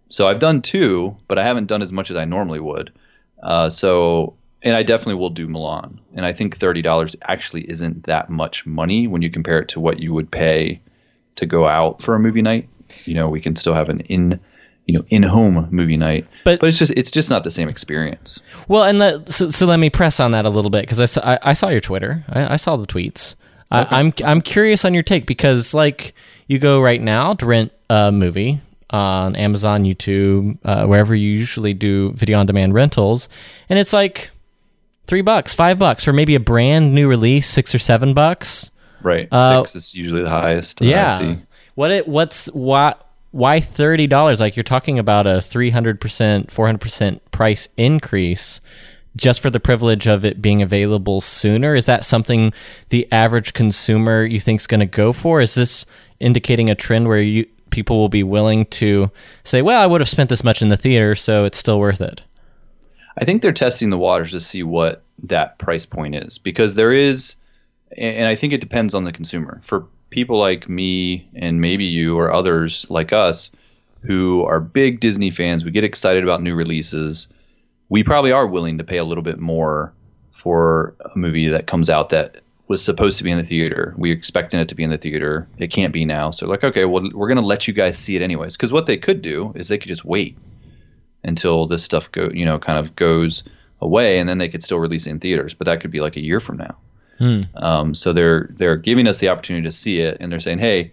So 0.09 0.27
I've 0.27 0.39
done 0.39 0.61
two, 0.61 1.15
but 1.27 1.37
I 1.39 1.43
haven't 1.43 1.67
done 1.67 1.81
as 1.81 1.91
much 1.91 2.11
as 2.11 2.17
I 2.17 2.25
normally 2.25 2.59
would. 2.59 2.91
Uh, 3.43 3.69
so, 3.69 4.33
and 4.61 4.75
I 4.75 4.83
definitely 4.83 5.15
will 5.15 5.29
do 5.29 5.47
Mulan. 5.47 5.99
And 6.15 6.25
I 6.25 6.33
think 6.33 6.57
thirty 6.57 6.81
dollars 6.81 7.15
actually 7.23 7.69
isn't 7.69 8.03
that 8.03 8.29
much 8.29 8.65
money 8.65 9.07
when 9.07 9.21
you 9.21 9.29
compare 9.29 9.59
it 9.59 9.69
to 9.69 9.79
what 9.79 9.99
you 9.99 10.13
would 10.13 10.31
pay 10.31 10.81
to 11.35 11.45
go 11.45 11.67
out 11.67 12.01
for 12.01 12.15
a 12.15 12.19
movie 12.19 12.41
night. 12.41 12.67
You 13.05 13.13
know, 13.13 13.29
we 13.29 13.41
can 13.41 13.55
still 13.55 13.73
have 13.73 13.89
an 13.89 13.99
in, 14.01 14.39
you 14.87 14.97
know, 14.97 15.05
in-home 15.09 15.67
movie 15.69 15.97
night, 15.97 16.25
But- 16.43 16.59
but 16.59 16.69
it's 16.69 16.79
just 16.79 16.91
it's 16.95 17.11
just 17.11 17.29
not 17.29 17.43
the 17.43 17.51
same 17.51 17.69
experience. 17.69 18.39
Well, 18.67 18.83
and 18.85 18.97
let, 18.99 19.29
so, 19.29 19.49
so 19.49 19.65
let 19.65 19.77
me 19.79 19.89
press 19.89 20.19
on 20.19 20.31
that 20.31 20.45
a 20.45 20.49
little 20.49 20.71
bit 20.71 20.81
because 20.81 20.99
I 20.99 21.05
saw, 21.05 21.21
I, 21.23 21.39
I 21.43 21.53
saw 21.53 21.67
your 21.69 21.81
Twitter. 21.81 22.23
I, 22.29 22.53
I 22.53 22.55
saw 22.55 22.75
the 22.77 22.87
tweets. 22.87 23.35
I, 23.69 23.85
I'm 23.99 24.13
I'm 24.23 24.41
curious 24.41 24.85
on 24.85 24.93
your 24.93 25.03
take 25.03 25.25
because 25.27 25.73
like 25.73 26.13
you 26.47 26.57
go 26.57 26.81
right 26.81 27.01
now 27.01 27.33
to 27.33 27.45
rent 27.45 27.71
a 27.89 28.11
movie 28.13 28.61
on 28.89 29.35
Amazon, 29.35 29.83
YouTube, 29.83 30.57
uh, 30.63 30.85
wherever 30.85 31.13
you 31.13 31.29
usually 31.29 31.73
do 31.73 32.13
video 32.13 32.39
on 32.39 32.45
demand 32.45 32.73
rentals, 32.73 33.27
and 33.69 33.77
it's 33.77 33.91
like 33.91 34.29
three 35.07 35.21
bucks, 35.21 35.53
five 35.53 35.77
bucks 35.77 36.05
for 36.05 36.13
maybe 36.13 36.35
a 36.35 36.39
brand 36.39 36.95
new 36.95 37.09
release, 37.09 37.49
six 37.49 37.75
or 37.75 37.79
seven 37.79 38.13
bucks. 38.13 38.69
Right, 39.03 39.27
Uh, 39.31 39.63
six 39.65 39.75
is 39.75 39.93
usually 39.95 40.23
the 40.23 40.29
highest. 40.29 40.79
Yeah. 40.81 41.35
What 41.75 41.91
it 41.91 42.07
what's 42.07 42.45
what 42.47 43.05
why 43.37 43.59
thirty 43.59 44.07
dollars? 44.07 44.39
Like 44.39 44.55
you're 44.55 44.63
talking 44.63 44.97
about 44.97 45.27
a 45.27 45.39
three 45.39 45.69
hundred 45.69 46.01
percent, 46.01 46.51
four 46.51 46.65
hundred 46.65 46.81
percent 46.81 47.31
price 47.31 47.67
increase 47.77 48.59
just 49.15 49.41
for 49.41 49.51
the 49.51 49.59
privilege 49.59 50.07
of 50.07 50.25
it 50.25 50.41
being 50.41 50.63
available 50.63 51.21
sooner. 51.21 51.75
Is 51.75 51.85
that 51.85 52.03
something 52.03 52.51
the 52.89 53.07
average 53.11 53.53
consumer 53.53 54.25
you 54.25 54.39
think 54.39 54.59
is 54.59 54.67
going 54.67 54.79
to 54.79 54.87
go 54.87 55.13
for? 55.13 55.39
Is 55.39 55.53
this 55.53 55.85
indicating 56.19 56.69
a 56.69 56.75
trend 56.75 57.07
where 57.07 57.21
you 57.21 57.45
people 57.69 57.97
will 57.97 58.09
be 58.09 58.23
willing 58.23 58.65
to 58.65 59.11
say, 59.43 59.61
"Well, 59.61 59.79
I 59.79 59.85
would 59.85 60.01
have 60.01 60.09
spent 60.09 60.29
this 60.29 60.43
much 60.43 60.63
in 60.63 60.69
the 60.69 60.77
theater, 60.77 61.13
so 61.13 61.45
it's 61.45 61.59
still 61.59 61.79
worth 61.79 62.01
it." 62.01 62.23
I 63.19 63.25
think 63.25 63.43
they're 63.43 63.51
testing 63.51 63.91
the 63.91 63.99
waters 63.99 64.31
to 64.31 64.41
see 64.41 64.63
what 64.63 65.03
that 65.23 65.59
price 65.59 65.85
point 65.85 66.15
is 66.15 66.39
because 66.39 66.73
there 66.73 66.91
is, 66.91 67.35
and 67.95 68.27
I 68.27 68.35
think 68.35 68.51
it 68.51 68.61
depends 68.61 68.95
on 68.95 69.03
the 69.03 69.11
consumer. 69.11 69.61
For 69.63 69.85
people 70.09 70.39
like 70.39 70.69
me 70.69 71.27
and 71.35 71.61
maybe 71.61 71.85
you 71.85 72.17
or 72.17 72.31
others 72.31 72.85
like 72.89 73.13
us 73.13 73.51
who 74.01 74.43
are 74.43 74.59
big 74.59 74.99
Disney 74.99 75.29
fans, 75.29 75.65
we 75.65 75.71
get 75.71 75.83
excited 75.83 76.23
about 76.23 76.41
new 76.41 76.55
releases. 76.55 77.27
We 77.89 78.03
probably 78.03 78.31
are 78.31 78.47
willing 78.47 78.77
to 78.77 78.83
pay 78.83 78.97
a 78.97 79.03
little 79.03 79.23
bit 79.23 79.39
more 79.39 79.93
for 80.31 80.95
a 81.13 81.17
movie 81.17 81.47
that 81.47 81.67
comes 81.67 81.89
out 81.89 82.09
that 82.09 82.41
was 82.67 82.83
supposed 82.83 83.17
to 83.17 83.23
be 83.23 83.31
in 83.31 83.37
the 83.37 83.43
theater. 83.43 83.93
We're 83.97 84.13
expecting 84.13 84.59
it 84.59 84.67
to 84.69 84.75
be 84.75 84.83
in 84.83 84.89
the 84.89 84.97
theater. 84.97 85.47
It 85.57 85.71
can't 85.71 85.93
be 85.93 86.05
now. 86.05 86.31
So, 86.31 86.47
like, 86.47 86.63
okay, 86.63 86.85
well, 86.85 87.09
we're 87.13 87.27
going 87.27 87.37
to 87.37 87.45
let 87.45 87.67
you 87.67 87.73
guys 87.73 87.97
see 87.97 88.15
it 88.15 88.21
anyways. 88.21 88.55
Because 88.55 88.71
what 88.71 88.85
they 88.85 88.97
could 88.97 89.21
do 89.21 89.53
is 89.55 89.69
they 89.69 89.77
could 89.77 89.87
just 89.87 90.05
wait 90.05 90.37
until 91.23 91.67
this 91.67 91.83
stuff 91.83 92.11
go 92.11 92.29
you 92.33 92.45
know 92.45 92.57
kind 92.57 92.79
of 92.79 92.95
goes 92.95 93.43
away 93.81 94.17
and 94.17 94.27
then 94.27 94.37
they 94.37 94.49
could 94.49 94.63
still 94.63 94.79
release 94.79 95.05
it 95.05 95.11
in 95.11 95.19
theaters 95.19 95.53
but 95.53 95.65
that 95.65 95.81
could 95.81 95.91
be 95.91 96.01
like 96.01 96.15
a 96.15 96.21
year 96.21 96.39
from 96.39 96.57
now 96.57 96.75
um, 97.55 97.95
so 97.95 98.13
they're 98.13 98.49
they're 98.51 98.77
giving 98.77 99.07
us 99.07 99.19
the 99.19 99.29
opportunity 99.29 99.65
to 99.65 99.71
see 99.71 99.99
it 99.99 100.17
and 100.19 100.31
they're 100.31 100.39
saying 100.39 100.59
hey 100.59 100.91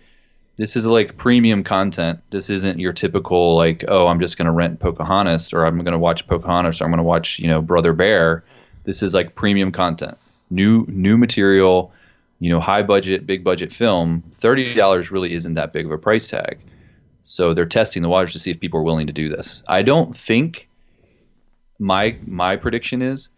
this 0.56 0.76
is 0.76 0.86
like 0.86 1.16
premium 1.16 1.64
content. 1.64 2.20
This 2.30 2.48
isn't 2.48 2.78
your 2.78 2.92
typical 2.92 3.56
like 3.56 3.84
oh 3.88 4.06
i'm 4.06 4.20
just 4.20 4.38
going 4.38 4.46
to 4.46 4.52
rent 4.52 4.80
pocahontas 4.80 5.52
or 5.52 5.64
i'm 5.64 5.78
going 5.78 5.92
to 5.92 5.98
watch 5.98 6.26
pocahontas 6.26 6.80
or 6.80 6.84
i'm 6.84 6.90
going 6.90 6.98
to 6.98 7.04
watch 7.04 7.38
you 7.38 7.48
know 7.48 7.60
brother 7.60 7.92
bear. 7.92 8.44
This 8.84 9.02
is 9.02 9.14
like 9.14 9.34
premium 9.34 9.72
content. 9.72 10.16
New 10.50 10.84
new 10.88 11.16
material 11.16 11.92
you 12.38 12.50
know 12.50 12.60
high 12.60 12.82
budget 12.82 13.26
big 13.26 13.42
budget 13.42 13.72
film 13.72 14.22
$30 14.40 15.10
really 15.10 15.34
isn't 15.34 15.54
that 15.54 15.72
big 15.72 15.86
of 15.86 15.92
a 15.92 15.98
price 15.98 16.28
tag. 16.28 16.58
So 17.24 17.54
they're 17.54 17.64
testing 17.66 18.02
the 18.02 18.08
waters 18.08 18.34
to 18.34 18.38
see 18.38 18.50
if 18.50 18.60
people 18.60 18.78
are 18.80 18.84
willing 18.84 19.06
to 19.06 19.12
do 19.12 19.28
this. 19.30 19.62
I 19.66 19.82
don't 19.82 20.16
think 20.16 20.68
my 21.78 22.16
my 22.26 22.56
prediction 22.56 23.02
is 23.02 23.30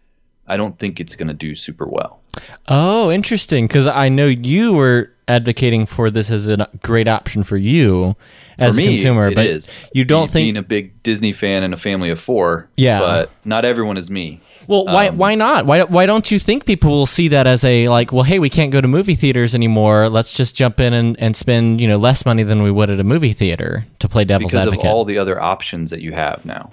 I 0.47 0.57
don't 0.57 0.77
think 0.79 0.99
it's 0.99 1.15
going 1.15 1.27
to 1.27 1.33
do 1.33 1.55
super 1.55 1.85
well. 1.87 2.19
Oh, 2.67 3.11
interesting. 3.11 3.67
Because 3.67 3.87
I 3.87 4.09
know 4.09 4.27
you 4.27 4.73
were 4.73 5.11
advocating 5.27 5.85
for 5.85 6.09
this 6.09 6.31
as 6.31 6.47
a 6.47 6.69
great 6.83 7.07
option 7.07 7.43
for 7.43 7.57
you 7.57 8.15
as 8.57 8.75
For 8.75 8.81
a 8.81 8.85
consumer, 8.85 9.27
it 9.27 9.35
but 9.35 9.45
is. 9.45 9.69
you 9.93 10.05
don't 10.05 10.27
Be- 10.27 10.31
think 10.31 10.45
being 10.45 10.57
a 10.57 10.61
big 10.63 11.03
Disney 11.03 11.31
fan 11.33 11.63
and 11.63 11.73
a 11.73 11.77
family 11.77 12.09
of 12.09 12.19
four. 12.19 12.69
Yeah. 12.77 12.99
but 12.99 13.31
not 13.45 13.65
everyone 13.65 13.97
is 13.97 14.09
me. 14.09 14.41
Well, 14.67 14.85
why 14.85 15.07
Um, 15.09 15.17
why 15.17 15.35
not? 15.35 15.65
Why 15.65 15.83
why 15.83 16.05
don't 16.05 16.29
you 16.29 16.39
think 16.39 16.65
people 16.65 16.89
will 16.89 17.05
see 17.05 17.27
that 17.29 17.45
as 17.47 17.63
a 17.63 17.87
like, 17.87 18.11
well, 18.11 18.23
hey, 18.23 18.39
we 18.39 18.49
can't 18.49 18.71
go 18.71 18.81
to 18.81 18.87
movie 18.87 19.15
theaters 19.15 19.53
anymore. 19.55 20.09
Let's 20.09 20.33
just 20.33 20.55
jump 20.55 20.79
in 20.79 20.93
and, 20.93 21.17
and 21.19 21.35
spend 21.37 21.79
you 21.79 21.87
know 21.87 21.97
less 21.97 22.25
money 22.25 22.43
than 22.43 22.63
we 22.63 22.71
would 22.71 22.89
at 22.89 22.99
a 22.99 23.03
movie 23.03 23.31
theater 23.33 23.85
to 23.99 24.09
play 24.09 24.25
devil's 24.25 24.51
because 24.51 24.67
advocate. 24.67 24.85
of 24.85 24.91
all 24.91 25.05
the 25.05 25.19
other 25.19 25.41
options 25.41 25.91
that 25.91 26.01
you 26.01 26.11
have 26.13 26.43
now 26.45 26.71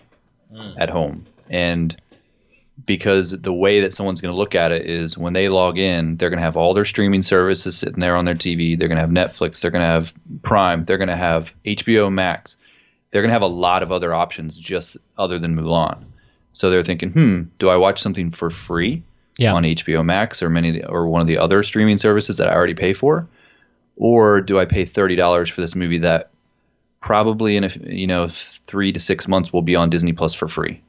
at 0.78 0.88
home 0.88 1.26
and 1.50 1.96
because 2.86 3.30
the 3.30 3.52
way 3.52 3.80
that 3.80 3.92
someone's 3.92 4.20
going 4.20 4.32
to 4.32 4.36
look 4.38 4.54
at 4.54 4.72
it 4.72 4.86
is 4.86 5.16
when 5.16 5.32
they 5.32 5.48
log 5.48 5.78
in 5.78 6.16
they're 6.16 6.28
going 6.30 6.38
to 6.38 6.44
have 6.44 6.56
all 6.56 6.74
their 6.74 6.84
streaming 6.84 7.22
services 7.22 7.76
sitting 7.78 8.00
there 8.00 8.16
on 8.16 8.24
their 8.24 8.34
tv 8.34 8.76
they're 8.78 8.88
going 8.88 8.96
to 8.96 9.02
have 9.02 9.10
netflix. 9.10 9.60
They're 9.60 9.70
going 9.70 9.82
to 9.82 9.86
have 9.86 10.12
prime. 10.42 10.84
They're 10.84 10.98
going 10.98 11.08
to 11.08 11.16
have 11.16 11.52
hbo 11.64 12.12
max. 12.12 12.56
They're 13.10 13.22
going 13.22 13.30
to 13.30 13.34
have 13.34 13.42
a 13.42 13.46
lot 13.46 13.82
of 13.84 13.92
other 13.92 14.12
options 14.12 14.58
just 14.58 14.96
other 15.18 15.38
than 15.38 15.54
mulan. 15.54 16.02
So 16.52 16.68
they're 16.68 16.82
thinking 16.82 17.10
hmm 17.10 17.42
do 17.58 17.68
i 17.68 17.76
watch 17.76 18.00
something 18.02 18.30
for 18.32 18.50
free 18.50 19.02
Yeah. 19.38 19.54
on 19.54 19.62
hbo 19.62 20.04
max 20.04 20.42
or 20.42 20.50
many 20.50 20.72
the, 20.72 20.88
or 20.88 21.06
one 21.06 21.20
of 21.20 21.28
the 21.28 21.38
other 21.38 21.62
streaming 21.62 21.98
services 21.98 22.36
that 22.38 22.48
i 22.48 22.54
already 22.54 22.74
pay 22.74 22.92
for? 22.92 23.28
Or 23.96 24.40
do 24.40 24.58
i 24.58 24.64
pay 24.64 24.84
$30 24.84 25.50
for 25.52 25.60
this 25.60 25.76
movie 25.76 25.98
that 25.98 26.30
probably 27.00 27.56
in 27.56 27.64
a 27.64 27.70
you 27.84 28.06
know 28.06 28.28
three 28.32 28.90
to 28.90 28.98
six 28.98 29.28
months 29.28 29.52
will 29.52 29.62
be 29.62 29.76
on 29.76 29.90
Disney 29.90 30.12
Plus 30.12 30.32
for 30.34 30.48
free. 30.48 30.80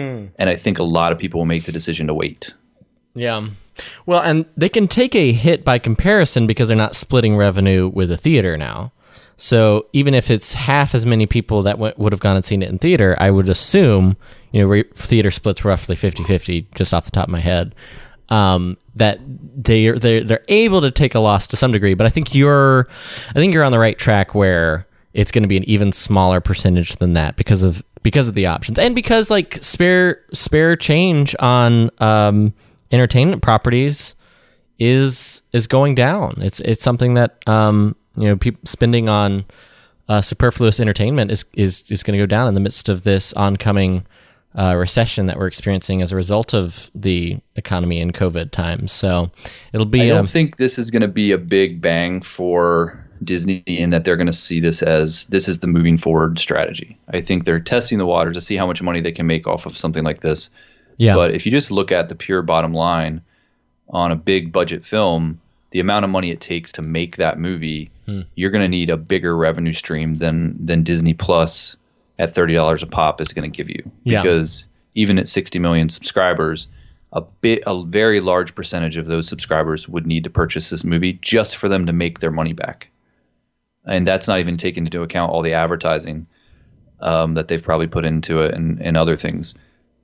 And 0.00 0.50
I 0.50 0.56
think 0.56 0.78
a 0.78 0.84
lot 0.84 1.12
of 1.12 1.18
people 1.18 1.40
will 1.40 1.46
make 1.46 1.64
the 1.64 1.72
decision 1.72 2.06
to 2.08 2.14
wait. 2.14 2.52
Yeah. 3.14 3.48
Well, 4.06 4.20
and 4.20 4.46
they 4.56 4.68
can 4.68 4.88
take 4.88 5.14
a 5.14 5.32
hit 5.32 5.64
by 5.64 5.78
comparison 5.78 6.46
because 6.46 6.68
they're 6.68 6.76
not 6.76 6.96
splitting 6.96 7.36
revenue 7.36 7.90
with 7.92 8.10
a 8.10 8.16
theater 8.16 8.56
now. 8.56 8.92
So 9.36 9.86
even 9.92 10.14
if 10.14 10.30
it's 10.30 10.54
half 10.54 10.94
as 10.94 11.04
many 11.04 11.26
people 11.26 11.62
that 11.62 11.72
w- 11.72 11.94
would 11.96 12.12
have 12.12 12.20
gone 12.20 12.36
and 12.36 12.44
seen 12.44 12.62
it 12.62 12.68
in 12.68 12.78
theater, 12.78 13.16
I 13.18 13.30
would 13.30 13.48
assume, 13.48 14.16
you 14.52 14.60
know, 14.60 14.68
re- 14.68 14.84
theater 14.94 15.30
splits 15.30 15.64
roughly 15.64 15.96
50-50 15.96 16.66
just 16.76 16.94
off 16.94 17.04
the 17.04 17.10
top 17.10 17.26
of 17.26 17.32
my 17.32 17.40
head. 17.40 17.74
Um, 18.28 18.78
that 18.94 19.18
they're, 19.20 19.98
they're, 19.98 20.24
they're 20.24 20.44
able 20.48 20.80
to 20.82 20.90
take 20.90 21.14
a 21.14 21.20
loss 21.20 21.48
to 21.48 21.56
some 21.56 21.72
degree, 21.72 21.94
but 21.94 22.06
I 22.06 22.10
think 22.10 22.34
you're, 22.34 22.88
I 23.30 23.32
think 23.34 23.52
you're 23.52 23.64
on 23.64 23.72
the 23.72 23.78
right 23.78 23.98
track 23.98 24.34
where 24.34 24.86
it's 25.14 25.32
going 25.32 25.42
to 25.42 25.48
be 25.48 25.56
an 25.56 25.64
even 25.64 25.92
smaller 25.92 26.40
percentage 26.40 26.96
than 26.96 27.14
that 27.14 27.36
because 27.36 27.62
of, 27.62 27.82
because 28.02 28.28
of 28.28 28.34
the 28.34 28.46
options 28.46 28.78
and 28.78 28.94
because 28.94 29.30
like 29.30 29.62
spare, 29.62 30.20
spare 30.32 30.76
change 30.76 31.34
on, 31.38 31.90
um, 31.98 32.52
entertainment 32.92 33.42
properties 33.42 34.14
is 34.78 35.42
is 35.52 35.66
going 35.66 35.94
down. 35.94 36.34
It's 36.38 36.60
it's 36.60 36.82
something 36.82 37.14
that 37.14 37.46
um 37.48 37.94
you 38.16 38.28
know 38.28 38.36
people 38.36 38.60
spending 38.64 39.08
on 39.08 39.44
uh, 40.08 40.20
superfluous 40.20 40.80
entertainment 40.80 41.30
is 41.30 41.44
is 41.54 41.90
is 41.90 42.02
going 42.02 42.18
to 42.18 42.22
go 42.22 42.26
down 42.26 42.48
in 42.48 42.54
the 42.54 42.60
midst 42.60 42.88
of 42.88 43.02
this 43.02 43.32
oncoming 43.34 44.06
uh, 44.56 44.74
recession 44.76 45.26
that 45.26 45.38
we're 45.38 45.46
experiencing 45.46 46.02
as 46.02 46.12
a 46.12 46.16
result 46.16 46.54
of 46.54 46.90
the 46.94 47.38
economy 47.56 48.00
in 48.00 48.12
COVID 48.12 48.50
times. 48.50 48.92
So 48.92 49.30
it'll 49.72 49.86
be 49.86 50.02
I 50.02 50.08
don't 50.08 50.18
um, 50.18 50.26
think 50.26 50.56
this 50.56 50.78
is 50.78 50.90
going 50.90 51.02
to 51.02 51.08
be 51.08 51.32
a 51.32 51.38
big 51.38 51.80
bang 51.80 52.20
for 52.20 53.03
Disney 53.22 53.58
in 53.66 53.90
that 53.90 54.04
they're 54.04 54.16
going 54.16 54.26
to 54.26 54.32
see 54.32 54.60
this 54.60 54.82
as 54.82 55.26
this 55.26 55.48
is 55.48 55.60
the 55.60 55.66
moving 55.66 55.96
forward 55.96 56.38
strategy. 56.38 56.96
I 57.08 57.20
think 57.20 57.44
they're 57.44 57.60
testing 57.60 57.98
the 57.98 58.06
water 58.06 58.32
to 58.32 58.40
see 58.40 58.56
how 58.56 58.66
much 58.66 58.82
money 58.82 59.00
they 59.00 59.12
can 59.12 59.26
make 59.26 59.46
off 59.46 59.66
of 59.66 59.76
something 59.76 60.04
like 60.04 60.20
this. 60.20 60.50
yeah 60.98 61.14
But 61.14 61.34
if 61.34 61.46
you 61.46 61.52
just 61.52 61.70
look 61.70 61.92
at 61.92 62.08
the 62.08 62.14
pure 62.14 62.42
bottom 62.42 62.72
line 62.74 63.20
on 63.90 64.10
a 64.10 64.16
big 64.16 64.52
budget 64.52 64.84
film, 64.84 65.40
the 65.70 65.80
amount 65.80 66.04
of 66.04 66.10
money 66.10 66.30
it 66.30 66.40
takes 66.40 66.72
to 66.72 66.82
make 66.82 67.16
that 67.16 67.38
movie, 67.38 67.90
Hmm. 68.06 68.20
you're 68.34 68.50
going 68.50 68.62
to 68.64 68.68
need 68.68 68.90
a 68.90 68.98
bigger 68.98 69.34
revenue 69.34 69.72
stream 69.72 70.16
than 70.16 70.54
than 70.66 70.82
Disney 70.82 71.14
Plus 71.14 71.74
at 72.18 72.34
thirty 72.34 72.52
dollars 72.52 72.82
a 72.82 72.86
pop 72.86 73.18
is 73.20 73.32
going 73.32 73.50
to 73.50 73.56
give 73.56 73.70
you. 73.70 73.82
Yeah. 74.04 74.20
Because 74.22 74.66
even 74.94 75.18
at 75.18 75.26
sixty 75.28 75.58
million 75.58 75.88
subscribers, 75.88 76.68
a 77.14 77.22
bit 77.22 77.62
a 77.66 77.82
very 77.82 78.20
large 78.20 78.54
percentage 78.54 78.98
of 78.98 79.06
those 79.06 79.26
subscribers 79.26 79.88
would 79.88 80.06
need 80.06 80.22
to 80.24 80.30
purchase 80.30 80.68
this 80.68 80.84
movie 80.84 81.14
just 81.22 81.56
for 81.56 81.68
them 81.68 81.86
to 81.86 81.92
make 81.94 82.20
their 82.20 82.30
money 82.30 82.52
back. 82.52 82.88
And 83.86 84.06
that's 84.06 84.26
not 84.26 84.38
even 84.40 84.56
taking 84.56 84.86
into 84.86 85.02
account 85.02 85.32
all 85.32 85.42
the 85.42 85.52
advertising 85.52 86.26
um, 87.00 87.34
that 87.34 87.48
they've 87.48 87.62
probably 87.62 87.86
put 87.86 88.04
into 88.04 88.40
it 88.40 88.54
and, 88.54 88.80
and 88.80 88.96
other 88.96 89.16
things. 89.16 89.54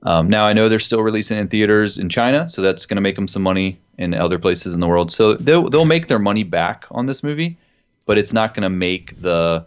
Um, 0.03 0.29
now 0.29 0.45
I 0.45 0.53
know 0.53 0.67
they're 0.67 0.79
still 0.79 1.03
releasing 1.03 1.37
in 1.37 1.47
theaters 1.47 1.97
in 1.97 2.09
China, 2.09 2.49
so 2.49 2.61
that's 2.61 2.85
going 2.85 2.95
to 2.95 3.01
make 3.01 3.15
them 3.15 3.27
some 3.27 3.43
money 3.43 3.79
in 3.97 4.13
other 4.13 4.39
places 4.39 4.73
in 4.73 4.79
the 4.79 4.87
world. 4.87 5.11
So 5.11 5.35
they'll 5.35 5.69
they'll 5.69 5.85
make 5.85 6.07
their 6.07 6.19
money 6.19 6.43
back 6.43 6.85
on 6.91 7.05
this 7.05 7.21
movie, 7.23 7.57
but 8.05 8.17
it's 8.17 8.33
not 8.33 8.53
going 8.55 8.63
to 8.63 8.69
make 8.69 9.21
the 9.21 9.63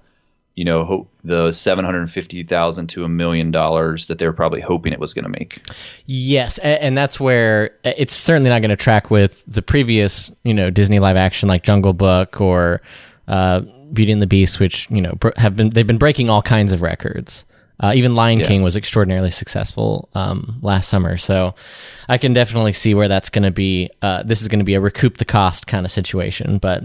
you 0.57 0.65
know 0.65 1.07
the 1.23 1.53
seven 1.53 1.85
hundred 1.85 2.11
fifty 2.11 2.43
thousand 2.43 2.89
to 2.89 3.05
a 3.05 3.09
million 3.09 3.53
dollars 3.53 4.07
that 4.07 4.19
they 4.19 4.27
were 4.27 4.33
probably 4.33 4.61
hoping 4.61 4.93
it 4.93 4.99
was 4.99 5.15
going 5.15 5.23
to 5.23 5.29
make. 5.29 5.65
Yes, 6.07 6.59
and, 6.59 6.81
and 6.81 6.99
that's 6.99 7.21
where 7.21 7.71
it's 7.85 8.15
certainly 8.15 8.51
not 8.51 8.61
going 8.61 8.71
to 8.71 8.77
track 8.77 9.13
with 9.13 9.43
the 9.47 9.63
previous, 9.63 10.33
you 10.43 10.55
know, 10.55 10.69
Disney 10.69 10.99
live 10.99 11.17
action 11.17 11.49
like 11.49 11.63
Jungle 11.63 11.93
Book 11.93 12.41
or 12.41 12.83
uh, 13.29 13.63
Beauty 13.95 14.13
and 14.13 14.21
the 14.23 14.27
Beast, 14.27 14.61
which 14.61 14.89
you 14.91 15.01
know 15.01 15.13
br- 15.15 15.31
have 15.37 15.57
been 15.57 15.71
they've 15.71 15.87
been 15.87 15.99
breaking 15.99 16.29
all 16.31 16.43
kinds 16.43 16.73
of 16.73 16.83
records. 16.83 17.45
Uh, 17.81 17.93
even 17.97 18.15
Lion 18.15 18.39
Yeah. 18.39 18.47
King 18.47 18.63
was 18.63 18.77
extraordinarily 18.77 19.33
successful 19.33 20.09
um, 20.15 20.59
last 20.63 20.89
summer, 20.89 21.17
so 21.17 21.57
I 22.09 22.19
can 22.19 22.33
definitely 22.33 22.73
see 22.73 22.95
where 22.95 23.09
that's 23.09 23.31
going 23.31 23.43
to 23.43 23.51
be. 23.51 23.91
Uh, 24.01 24.23
this 24.23 24.43
is 24.43 24.47
going 24.49 24.61
to 24.61 24.65
be 24.65 24.75
a 24.75 24.81
recoup 24.81 25.17
the 25.17 25.25
cost 25.25 25.67
kind 25.67 25.85
of 25.85 25.91
situation, 25.91 26.59
but 26.59 26.85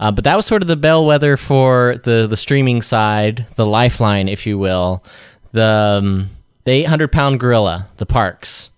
uh, 0.00 0.10
but 0.10 0.24
that 0.24 0.34
was 0.34 0.44
sort 0.44 0.62
of 0.62 0.66
the 0.68 0.74
bellwether 0.76 1.36
for 1.36 2.00
the 2.02 2.26
the 2.26 2.36
streaming 2.36 2.82
side, 2.82 3.46
the 3.54 3.64
lifeline, 3.66 4.28
if 4.28 4.44
you 4.44 4.58
will, 4.58 5.04
the 5.52 5.64
um, 6.02 6.30
the 6.64 6.72
eight 6.72 6.88
hundred 6.88 7.12
pound 7.12 7.38
gorilla, 7.38 7.86
the 7.98 8.06
parks. 8.06 8.70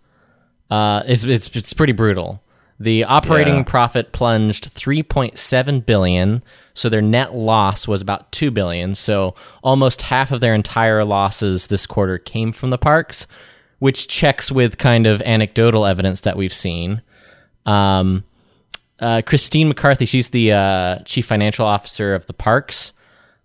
Uh, 0.70 1.02
it's, 1.06 1.24
it's 1.24 1.48
it's 1.56 1.72
pretty 1.72 1.92
brutal. 1.94 2.42
The 2.78 3.04
operating 3.04 3.56
Yeah. 3.56 3.62
profit 3.62 4.12
plunged 4.12 4.74
3.7 4.76 5.86
billion, 5.86 6.42
so 6.76 6.90
their 6.90 7.02
net 7.02 7.34
loss 7.34 7.88
was 7.88 8.02
about 8.02 8.30
2 8.32 8.50
billion. 8.50 8.94
So 8.94 9.34
almost 9.62 10.02
half 10.02 10.30
of 10.30 10.40
their 10.40 10.54
entire 10.54 11.04
losses 11.04 11.68
this 11.68 11.86
quarter 11.86 12.18
came 12.18 12.52
from 12.52 12.68
the 12.68 12.76
parks, 12.76 13.26
which 13.78 14.08
checks 14.08 14.52
with 14.52 14.76
kind 14.76 15.06
of 15.06 15.22
anecdotal 15.22 15.86
evidence 15.86 16.20
that 16.20 16.36
we've 16.36 16.52
seen. 16.52 17.00
Um, 17.64 18.24
uh, 19.00 19.22
Christine 19.24 19.68
McCarthy, 19.68 20.04
she's 20.04 20.28
the 20.28 20.52
uh, 20.52 20.98
chief 21.04 21.24
financial 21.24 21.64
officer 21.64 22.14
of 22.14 22.26
the 22.26 22.34
parks. 22.34 22.92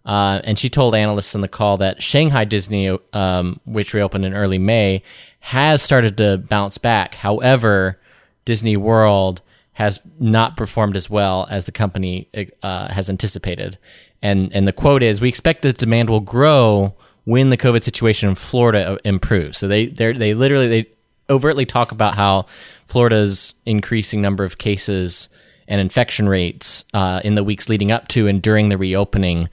Uh, 0.05 0.41
and 0.43 0.59
she 0.59 0.67
told 0.69 0.93
analysts 0.93 1.33
in 1.33 1.39
the 1.39 1.47
call 1.47 1.77
that 1.77 2.03
Shanghai 2.03 2.43
Disney, 2.43 2.97
um, 3.13 3.61
which 3.63 3.93
reopened 3.93 4.25
in 4.25 4.33
early 4.33 4.57
May, 4.57 5.03
has 5.39 5.81
started 5.81 6.17
to 6.17 6.37
bounce 6.37 6.77
back. 6.77 7.15
However, 7.15 7.97
Disney 8.43 8.75
World 8.75 9.41
has 9.73 9.99
not 10.19 10.57
performed 10.57 10.95
as 10.95 11.09
well 11.09 11.47
as 11.49 11.65
the 11.65 11.71
company 11.71 12.27
uh, 12.61 12.91
has 12.91 13.09
anticipated. 13.09 13.77
And 14.21 14.51
and 14.53 14.67
the 14.67 14.73
quote 14.73 15.03
is, 15.03 15.21
"We 15.21 15.29
expect 15.29 15.61
that 15.63 15.77
demand 15.77 16.09
will 16.09 16.19
grow 16.19 16.93
when 17.25 17.49
the 17.49 17.57
COVID 17.57 17.83
situation 17.83 18.29
in 18.29 18.35
Florida 18.35 18.99
improves." 19.03 19.57
So 19.57 19.67
they 19.67 19.87
they 19.87 20.13
they 20.13 20.33
literally 20.33 20.67
they 20.67 20.89
overtly 21.29 21.65
talk 21.65 21.91
about 21.91 22.15
how 22.15 22.45
Florida's 22.87 23.55
increasing 23.65 24.21
number 24.21 24.43
of 24.43 24.57
cases 24.57 25.29
and 25.67 25.79
infection 25.79 26.27
rates 26.27 26.83
uh, 26.93 27.21
in 27.23 27.35
the 27.35 27.43
weeks 27.43 27.69
leading 27.69 27.91
up 27.91 28.09
to 28.09 28.27
and 28.27 28.41
during 28.41 28.69
the 28.69 28.77
reopening 28.77 29.49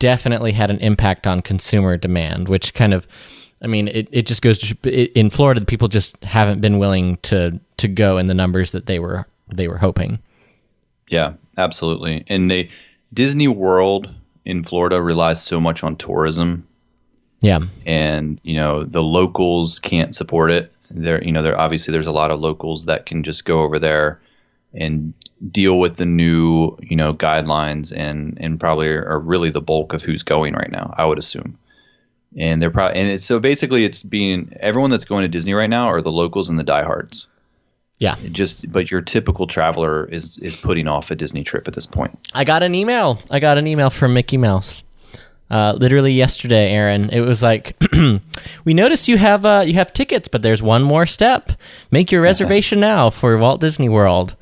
definitely 0.00 0.50
had 0.50 0.70
an 0.70 0.78
impact 0.78 1.26
on 1.26 1.40
consumer 1.40 1.96
demand, 1.96 2.48
which 2.48 2.74
kind 2.74 2.92
of, 2.92 3.06
I 3.62 3.68
mean, 3.68 3.86
it, 3.86 4.08
it 4.10 4.26
just 4.26 4.42
goes 4.42 4.58
to, 4.58 5.18
in 5.18 5.30
Florida, 5.30 5.64
people 5.64 5.86
just 5.86 6.16
haven't 6.24 6.60
been 6.60 6.78
willing 6.78 7.18
to 7.18 7.60
to 7.76 7.88
go 7.88 8.18
in 8.18 8.26
the 8.26 8.34
numbers 8.34 8.72
that 8.72 8.86
they 8.86 8.98
were 8.98 9.26
they 9.56 9.68
were 9.68 9.78
hoping. 9.78 10.18
Yeah, 11.08 11.34
absolutely. 11.58 12.24
And 12.28 12.50
they 12.50 12.70
Disney 13.12 13.48
World 13.48 14.08
in 14.44 14.64
Florida 14.64 15.02
relies 15.02 15.42
so 15.42 15.60
much 15.60 15.82
on 15.82 15.96
tourism. 15.96 16.66
Yeah, 17.40 17.60
and 17.86 18.40
you 18.42 18.56
know 18.56 18.84
the 18.84 19.02
locals 19.02 19.78
can't 19.78 20.14
support 20.14 20.50
it. 20.50 20.72
There 20.90 21.22
you 21.22 21.32
know 21.32 21.42
there 21.42 21.58
obviously 21.58 21.92
there's 21.92 22.06
a 22.06 22.12
lot 22.12 22.30
of 22.30 22.40
locals 22.40 22.86
that 22.86 23.06
can 23.06 23.22
just 23.22 23.44
go 23.44 23.62
over 23.62 23.78
there 23.78 24.20
and 24.74 25.12
deal 25.50 25.78
with 25.78 25.96
the 25.96 26.06
new 26.06 26.76
you 26.80 26.96
know 26.96 27.14
guidelines 27.14 27.92
and 27.96 28.36
and 28.40 28.60
probably 28.60 28.88
are, 28.88 29.04
are 29.06 29.18
really 29.18 29.50
the 29.50 29.60
bulk 29.60 29.92
of 29.92 30.02
who's 30.02 30.22
going 30.22 30.54
right 30.54 30.70
now 30.70 30.94
i 30.96 31.04
would 31.04 31.18
assume. 31.18 31.58
And 32.38 32.62
they're 32.62 32.70
probably 32.70 33.00
and 33.00 33.10
it's 33.10 33.24
so 33.24 33.40
basically 33.40 33.84
it's 33.84 34.04
being 34.04 34.52
everyone 34.60 34.90
that's 34.90 35.04
going 35.04 35.22
to 35.22 35.28
disney 35.28 35.52
right 35.52 35.70
now 35.70 35.90
are 35.90 36.00
the 36.00 36.12
locals 36.12 36.48
and 36.48 36.58
the 36.58 36.64
diehards 36.64 37.26
yeah. 38.00 38.16
Just 38.32 38.70
but 38.72 38.90
your 38.90 39.02
typical 39.02 39.46
traveler 39.46 40.06
is 40.06 40.36
is 40.38 40.56
putting 40.56 40.88
off 40.88 41.10
a 41.10 41.14
disney 41.14 41.44
trip 41.44 41.68
at 41.68 41.74
this 41.74 41.86
point 41.86 42.18
I 42.34 42.44
got 42.44 42.62
an 42.62 42.74
email. 42.74 43.20
I 43.30 43.38
got 43.38 43.56
an 43.58 43.66
email 43.66 43.90
from 43.90 44.14
Mickey 44.14 44.36
Mouse. 44.36 44.82
Uh, 45.50 45.74
literally 45.76 46.12
yesterday, 46.12 46.70
Aaron. 46.70 47.10
It 47.10 47.22
was 47.22 47.42
like, 47.42 47.76
we 48.64 48.72
noticed 48.72 49.08
you 49.08 49.18
have 49.18 49.44
uh, 49.44 49.64
you 49.66 49.74
have 49.74 49.92
tickets, 49.92 50.28
but 50.28 50.42
there's 50.42 50.62
one 50.62 50.82
more 50.82 51.06
step. 51.06 51.52
Make 51.90 52.12
your 52.12 52.22
reservation 52.22 52.78
now 52.80 53.10
for 53.10 53.36
Walt 53.36 53.60
Disney 53.60 53.88
World. 53.88 54.36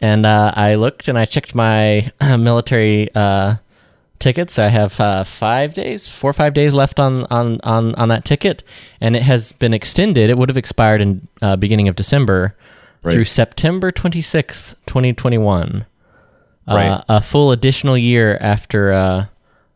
and 0.00 0.24
uh, 0.24 0.52
I 0.54 0.76
looked 0.76 1.08
and 1.08 1.18
I 1.18 1.24
checked 1.24 1.54
my 1.54 2.12
military 2.20 3.12
uh, 3.14 3.56
tickets. 4.20 4.58
I 4.58 4.68
have 4.68 5.00
uh, 5.00 5.24
five 5.24 5.74
days, 5.74 6.08
four 6.08 6.30
or 6.30 6.34
five 6.34 6.54
days 6.54 6.72
left 6.72 7.00
on, 7.00 7.26
on, 7.30 7.60
on, 7.62 7.94
on 7.96 8.08
that 8.08 8.24
ticket, 8.24 8.62
and 9.00 9.16
it 9.16 9.22
has 9.22 9.52
been 9.52 9.74
extended. 9.74 10.30
It 10.30 10.38
would 10.38 10.48
have 10.48 10.56
expired 10.56 11.00
in 11.02 11.26
uh, 11.42 11.56
beginning 11.56 11.88
of 11.88 11.96
December 11.96 12.54
through 13.12 13.24
September 13.24 13.92
26th, 13.92 14.74
2021. 14.86 15.86
Right. 16.66 16.88
Uh, 16.88 17.02
a 17.08 17.20
full 17.20 17.52
additional 17.52 17.98
year 17.98 18.38
after 18.40 18.92
uh, 18.92 19.26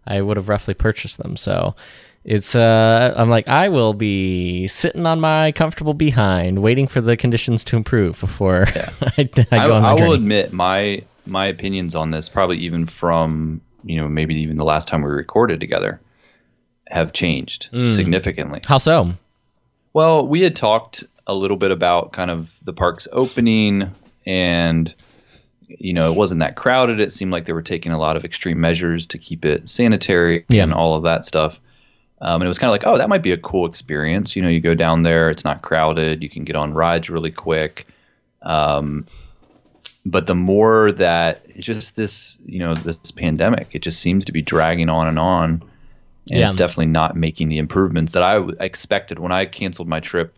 I 0.06 0.20
would 0.23 0.37
have 0.38 0.49
roughly 0.49 0.75
purchased 0.75 1.18
them. 1.18 1.37
So 1.37 1.75
it's 2.25 2.54
uh, 2.54 3.14
I'm 3.16 3.28
like 3.28 3.47
I 3.47 3.68
will 3.68 3.92
be 3.94 4.66
sitting 4.68 5.04
on 5.06 5.20
my 5.20 5.52
comfortable 5.52 5.94
behind, 5.94 6.62
waiting 6.62 6.87
for 6.88 7.00
the 7.00 7.16
conditions 7.16 7.62
to 7.64 7.76
improve 7.76 8.18
before 8.20 8.64
I, 8.68 8.90
I 9.18 9.30
I, 9.52 9.66
go 9.66 9.75
on 9.75 9.82
my 9.82 9.90
I 9.90 9.94
will 9.94 10.12
admit 10.12 10.52
my 10.52 11.02
my 11.26 11.47
opinions 11.47 11.94
on 11.94 12.11
this, 12.11 12.28
probably 12.30 12.56
even 12.58 12.87
from 12.87 13.61
you 13.85 14.00
know 14.00 14.08
maybe 14.08 14.35
even 14.37 14.56
the 14.56 14.64
last 14.64 14.88
time 14.88 15.02
we 15.02 15.11
recorded 15.11 15.61
together, 15.61 16.00
have 16.88 17.12
changed 17.12 17.68
Mm. 17.73 17.92
significantly. 17.92 18.61
How 18.66 18.78
so? 18.78 19.12
Well, 19.92 20.26
we 20.26 20.40
had 20.42 20.56
talked 20.56 21.04
a 21.28 21.35
little 21.35 21.56
bit 21.56 21.70
about 21.70 22.12
kind 22.12 22.30
of 22.30 22.52
the 22.64 22.73
park's 22.73 23.06
opening 23.12 23.94
and 24.26 24.92
you 25.68 25.92
know, 25.92 26.11
it 26.11 26.16
wasn't 26.16 26.40
that 26.40 26.56
crowded. 26.56 26.99
It 26.99 27.12
seemed 27.12 27.30
like 27.30 27.44
they 27.44 27.52
were 27.52 27.61
taking 27.61 27.92
a 27.92 27.99
lot 27.99 28.16
of 28.16 28.25
extreme 28.25 28.58
measures 28.58 29.06
to 29.08 29.18
keep 29.18 29.44
it 29.44 29.68
sanitary 29.68 30.47
Yeah. 30.49 30.62
and 30.62 30.73
all 30.73 30.94
of 30.97 31.02
that 31.02 31.26
stuff. 31.26 31.61
Um, 32.23 32.40
and 32.40 32.44
it 32.44 32.49
was 32.49 32.58
kind 32.58 32.68
of 32.70 32.73
like, 32.73 32.87
oh, 32.87 32.97
that 32.97 33.11
might 33.11 33.23
be 33.23 33.32
a 33.32 33.37
cool 33.37 33.66
experience. 33.66 34.35
You 34.35 34.40
know, 34.42 34.49
you 34.49 34.61
go 34.61 34.75
down 34.75 35.02
there, 35.02 35.28
it's 35.28 35.44
not 35.44 35.61
crowded, 35.61 36.23
you 36.23 36.30
can 36.30 36.44
get 36.44 36.56
on 36.56 36.73
rides 36.73 37.11
really 37.11 37.30
quick. 37.30 37.87
Um, 38.42 39.06
but 40.06 40.26
the 40.26 40.35
more 40.35 40.90
that 40.92 41.42
it's 41.49 41.66
just 41.66 41.97
this, 41.97 42.38
you 42.47 42.61
know, 42.61 42.75
this 42.75 43.11
pandemic, 43.11 43.68
it 43.73 43.82
just 43.82 44.00
seems 44.00 44.25
to 44.25 44.32
be 44.32 44.40
dragging 44.40 44.88
on 44.88 45.06
and 45.06 45.18
on. 45.18 45.62
And 46.30 46.40
Yeah. 46.40 46.47
it's 46.47 46.54
definitely 46.54 46.87
not 46.87 47.14
making 47.14 47.50
the 47.50 47.58
improvements 47.58 48.14
that 48.14 48.23
I 48.23 48.40
expected 48.58 49.18
when 49.18 49.32
I 49.32 49.44
canceled 49.44 49.87
my 49.88 50.00
trip. 50.00 50.35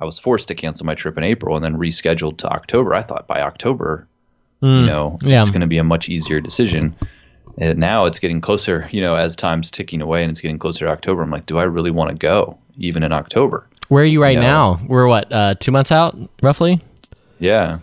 I 0.00 0.04
was 0.04 0.18
forced 0.18 0.48
to 0.48 0.54
cancel 0.54 0.86
my 0.86 0.94
trip 0.94 1.16
in 1.18 1.24
April 1.24 1.56
and 1.56 1.64
then 1.64 1.76
rescheduled 1.76 2.38
to 2.38 2.48
October. 2.48 2.94
I 2.94 3.02
thought 3.02 3.26
by 3.26 3.40
October, 3.40 4.06
you 4.60 4.68
know, 4.86 5.18
yeah. 5.22 5.38
it's 5.38 5.50
going 5.50 5.60
to 5.60 5.66
be 5.66 5.78
a 5.78 5.84
much 5.84 6.08
easier 6.08 6.40
decision. 6.40 6.96
And 7.58 7.78
now 7.78 8.04
it's 8.04 8.18
getting 8.18 8.40
closer, 8.40 8.88
you 8.92 9.00
know, 9.00 9.16
as 9.16 9.34
time's 9.34 9.70
ticking 9.70 10.00
away 10.00 10.22
and 10.22 10.30
it's 10.30 10.40
getting 10.40 10.58
closer 10.58 10.86
to 10.86 10.90
October. 10.92 11.22
I'm 11.22 11.30
like, 11.30 11.46
do 11.46 11.58
I 11.58 11.64
really 11.64 11.90
want 11.90 12.10
to 12.10 12.16
go 12.16 12.58
even 12.76 13.02
in 13.02 13.12
October? 13.12 13.66
Where 13.88 14.02
are 14.02 14.06
you 14.06 14.22
right 14.22 14.36
No. 14.36 14.40
now? 14.40 14.80
We're 14.86 15.08
what, 15.08 15.32
uh, 15.32 15.54
two 15.58 15.72
months 15.72 15.90
out, 15.90 16.16
roughly? 16.42 16.80
Yeah. 17.40 17.78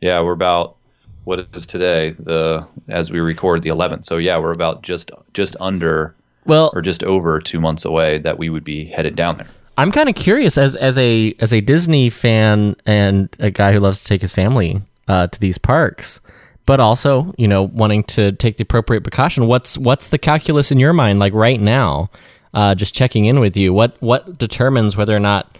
Yeah, 0.00 0.22
we're 0.22 0.32
about 0.32 0.76
what 1.24 1.46
is 1.54 1.66
today, 1.66 2.14
the 2.18 2.66
as 2.88 3.10
we 3.10 3.20
record 3.20 3.62
the 3.62 3.70
11th. 3.70 4.04
So 4.04 4.16
yeah, 4.16 4.38
we're 4.38 4.52
about 4.52 4.82
just 4.82 5.10
just 5.34 5.56
under 5.60 6.14
Well, 6.46 6.70
or 6.74 6.82
just 6.82 7.04
over 7.04 7.40
2 7.40 7.60
months 7.60 7.84
away 7.84 8.18
that 8.18 8.38
we 8.38 8.48
would 8.48 8.64
be 8.64 8.86
headed 8.86 9.16
down 9.16 9.36
there. 9.38 9.48
I'm 9.78 9.90
kind 9.90 10.08
of 10.08 10.14
curious 10.14 10.58
as 10.58 10.76
as 10.76 10.98
a 10.98 11.34
as 11.38 11.52
a 11.52 11.60
Disney 11.60 12.10
fan 12.10 12.76
and 12.86 13.28
a 13.38 13.50
guy 13.50 13.72
who 13.72 13.80
loves 13.80 14.02
to 14.02 14.08
take 14.08 14.20
his 14.20 14.32
family 14.32 14.82
uh, 15.08 15.28
to 15.28 15.40
these 15.40 15.58
parks, 15.58 16.20
but 16.66 16.80
also 16.80 17.34
you 17.38 17.48
know 17.48 17.64
wanting 17.64 18.04
to 18.04 18.32
take 18.32 18.56
the 18.56 18.62
appropriate 18.62 19.02
precaution. 19.02 19.46
What's 19.46 19.78
what's 19.78 20.08
the 20.08 20.18
calculus 20.18 20.70
in 20.70 20.78
your 20.78 20.92
mind 20.92 21.18
like 21.18 21.32
right 21.34 21.60
now? 21.60 22.10
Uh, 22.54 22.74
just 22.74 22.94
checking 22.94 23.24
in 23.24 23.40
with 23.40 23.56
you. 23.56 23.72
What 23.72 23.96
what 24.00 24.36
determines 24.38 24.96
whether 24.96 25.16
or 25.16 25.20
not 25.20 25.58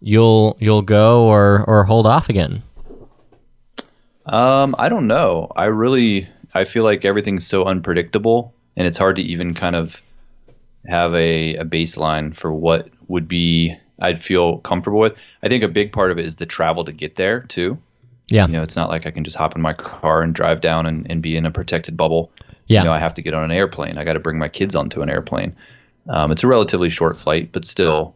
you'll 0.00 0.56
you'll 0.60 0.82
go 0.82 1.24
or 1.24 1.64
or 1.66 1.84
hold 1.84 2.06
off 2.06 2.28
again? 2.28 2.62
Um, 4.26 4.74
I 4.78 4.88
don't 4.88 5.06
know. 5.06 5.50
I 5.56 5.64
really 5.66 6.28
I 6.52 6.64
feel 6.64 6.84
like 6.84 7.04
everything's 7.04 7.46
so 7.46 7.64
unpredictable 7.64 8.54
and 8.76 8.86
it's 8.86 8.98
hard 8.98 9.16
to 9.16 9.22
even 9.22 9.54
kind 9.54 9.76
of 9.76 10.00
have 10.86 11.14
a, 11.14 11.56
a 11.56 11.64
baseline 11.64 12.34
for 12.34 12.52
what 12.52 12.88
would 13.08 13.28
be 13.28 13.76
I'd 14.00 14.24
feel 14.24 14.58
comfortable 14.58 14.98
with. 14.98 15.14
I 15.42 15.48
think 15.48 15.62
a 15.62 15.68
big 15.68 15.92
part 15.92 16.10
of 16.10 16.18
it 16.18 16.24
is 16.24 16.36
the 16.36 16.46
travel 16.46 16.84
to 16.84 16.92
get 16.92 17.16
there 17.16 17.40
too. 17.42 17.78
Yeah, 18.28 18.46
You 18.46 18.54
know, 18.54 18.62
it's 18.62 18.76
not 18.76 18.88
like 18.88 19.06
I 19.06 19.10
can 19.10 19.22
just 19.22 19.36
hop 19.36 19.54
in 19.54 19.60
my 19.62 19.74
car 19.74 20.22
and 20.22 20.34
drive 20.34 20.60
down 20.60 20.86
and, 20.86 21.06
and 21.10 21.22
be 21.22 21.36
in 21.36 21.44
a 21.44 21.50
protected 21.50 21.96
bubble. 21.96 22.32
Yeah. 22.66 22.80
You 22.80 22.86
know, 22.86 22.92
I 22.92 22.98
have 22.98 23.14
to 23.14 23.22
get 23.22 23.34
on 23.34 23.44
an 23.44 23.50
airplane. 23.50 23.98
I 23.98 24.04
got 24.04 24.14
to 24.14 24.20
bring 24.20 24.38
my 24.38 24.48
kids 24.48 24.74
onto 24.74 25.02
an 25.02 25.10
airplane. 25.10 25.54
Um, 26.08 26.32
it's 26.32 26.42
a 26.42 26.46
relatively 26.46 26.88
short 26.88 27.18
flight, 27.18 27.50
but 27.52 27.66
still. 27.66 28.14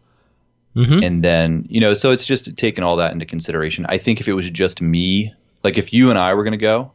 Mhm. 0.74 1.04
And 1.04 1.22
then, 1.24 1.66
you 1.68 1.80
know, 1.80 1.92
so 1.94 2.10
it's 2.10 2.24
just 2.24 2.56
taking 2.56 2.84
all 2.84 2.96
that 2.96 3.12
into 3.12 3.26
consideration. 3.26 3.84
I 3.88 3.98
think 3.98 4.20
if 4.20 4.28
it 4.28 4.32
was 4.32 4.48
just 4.48 4.80
me, 4.80 5.34
like 5.62 5.76
if 5.76 5.92
you 5.92 6.08
and 6.10 6.18
I 6.18 6.34
were 6.34 6.44
going 6.44 6.52
to 6.52 6.58
go 6.58 6.92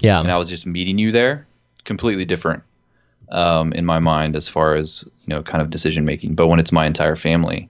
yeah, 0.00 0.20
and 0.20 0.30
I 0.30 0.36
was 0.36 0.48
just 0.48 0.66
meeting 0.66 0.98
you 0.98 1.12
there, 1.12 1.46
completely 1.84 2.24
different 2.24 2.62
um, 3.30 3.72
in 3.72 3.84
my 3.84 3.98
mind 3.98 4.36
as 4.36 4.48
far 4.48 4.74
as, 4.74 5.04
you 5.26 5.34
know, 5.34 5.42
kind 5.42 5.62
of 5.62 5.70
decision 5.70 6.04
making. 6.04 6.34
But 6.34 6.48
when 6.48 6.58
it's 6.58 6.72
my 6.72 6.86
entire 6.86 7.16
family, 7.16 7.68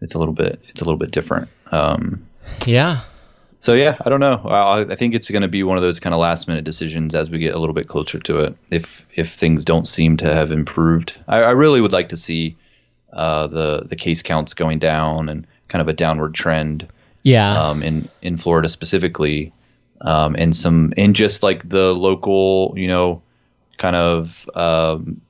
it's 0.00 0.14
a 0.14 0.18
little 0.18 0.34
bit, 0.34 0.60
it's 0.68 0.80
a 0.80 0.84
little 0.84 0.98
bit 0.98 1.10
different. 1.10 1.48
Um, 1.72 2.26
yeah. 2.66 3.00
so 3.60 3.72
yeah, 3.72 3.96
I 4.04 4.10
don't 4.10 4.20
know. 4.20 4.36
I, 4.46 4.92
I 4.92 4.96
think 4.96 5.14
it's 5.14 5.30
going 5.30 5.42
to 5.42 5.48
be 5.48 5.62
one 5.62 5.78
of 5.78 5.82
those 5.82 5.98
kind 5.98 6.12
of 6.12 6.20
last 6.20 6.46
minute 6.48 6.64
decisions 6.64 7.14
as 7.14 7.30
we 7.30 7.38
get 7.38 7.54
a 7.54 7.58
little 7.58 7.74
bit 7.74 7.88
closer 7.88 8.18
to 8.18 8.38
it. 8.40 8.56
If 8.70 9.04
if 9.16 9.32
things 9.32 9.64
don't 9.64 9.88
seem 9.88 10.18
to 10.18 10.32
have 10.32 10.52
improved, 10.52 11.18
I, 11.28 11.38
I 11.38 11.50
really 11.52 11.80
would 11.80 11.92
like 11.92 12.10
to 12.10 12.16
see 12.16 12.56
uh, 13.14 13.46
the 13.46 13.86
the 13.88 13.96
case 13.96 14.22
counts 14.22 14.52
going 14.52 14.80
down 14.80 15.30
and 15.30 15.46
kind 15.68 15.80
of 15.80 15.88
a 15.88 15.94
downward 15.94 16.34
trend 16.34 16.86
Yeah, 17.22 17.58
um, 17.58 17.82
in 17.82 18.08
in 18.20 18.36
Florida 18.36 18.68
specifically, 18.68 19.50
um, 20.02 20.36
and 20.36 20.54
some 20.54 20.92
and 20.98 21.16
just 21.16 21.42
like 21.42 21.66
the 21.68 21.94
local, 21.94 22.74
you 22.76 22.86
know, 22.86 23.22
kind 23.78 23.96
of 23.96 24.48
um, 24.54 25.20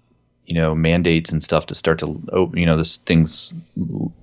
you 0.47 0.55
know 0.55 0.75
mandates 0.75 1.33
and 1.33 1.43
stuff 1.43 1.67
to 1.67 1.75
start 1.75 1.99
to 2.01 2.21
oh, 2.33 2.53
you 2.55 2.67
know 2.67 2.77
this 2.77 2.99
things 2.99 3.53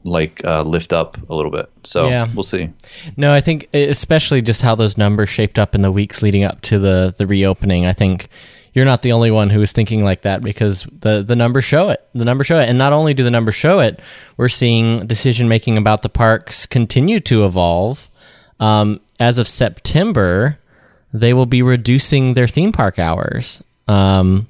like 0.04 0.42
uh, 0.46 0.62
lift 0.64 0.94
up 0.94 1.18
a 1.30 1.36
little 1.36 1.52
bit. 1.52 1.70
So 1.84 2.08
Yeah. 2.10 2.28
we'll 2.34 2.44
see. 2.44 2.70
No, 3.18 3.34
I 3.34 3.42
think 3.42 3.68
especially 3.74 4.42
just 4.42 4.62
how 4.62 4.76
those 4.76 4.98
numbers 4.98 5.30
shaped 5.30 5.58
up 5.60 5.76
in 5.76 5.82
the 5.82 5.92
weeks 5.92 6.22
leading 6.22 6.44
up 6.44 6.62
to 6.62 6.80
the 6.80 7.14
the 7.18 7.26
reopening. 7.28 7.86
I 7.88 7.94
think 7.94 8.30
you're 8.74 8.86
not 8.86 9.02
the 9.02 9.12
only 9.12 9.32
one 9.32 9.50
who 9.50 9.62
is 9.62 9.72
thinking 9.74 10.04
like 10.04 10.22
that 10.22 10.42
because 10.44 10.88
the 11.00 11.24
the 11.24 11.36
numbers 11.36 11.66
show 11.66 11.90
it. 11.90 12.08
The 12.14 12.24
numbers 12.26 12.48
show 12.48 12.60
it, 12.60 12.70
and 12.70 12.78
not 12.78 12.94
only 12.94 13.14
do 13.14 13.24
the 13.24 13.32
numbers 13.32 13.56
show 13.56 13.80
it, 13.80 14.00
we're 14.38 14.48
seeing 14.48 15.08
decision 15.08 15.48
making 15.50 15.78
about 15.78 16.04
the 16.04 16.10
parks 16.10 16.66
continue 16.66 17.20
to 17.22 17.46
evolve. 17.46 18.10
Um, 18.60 19.02
as 19.20 19.40
of 19.40 19.48
September, 19.48 20.60
they 21.12 21.34
will 21.34 21.48
be 21.48 21.62
reducing 21.64 22.36
their 22.36 22.48
theme 22.48 22.72
park 22.72 23.00
hours. 23.00 23.64
Um, 23.88 24.48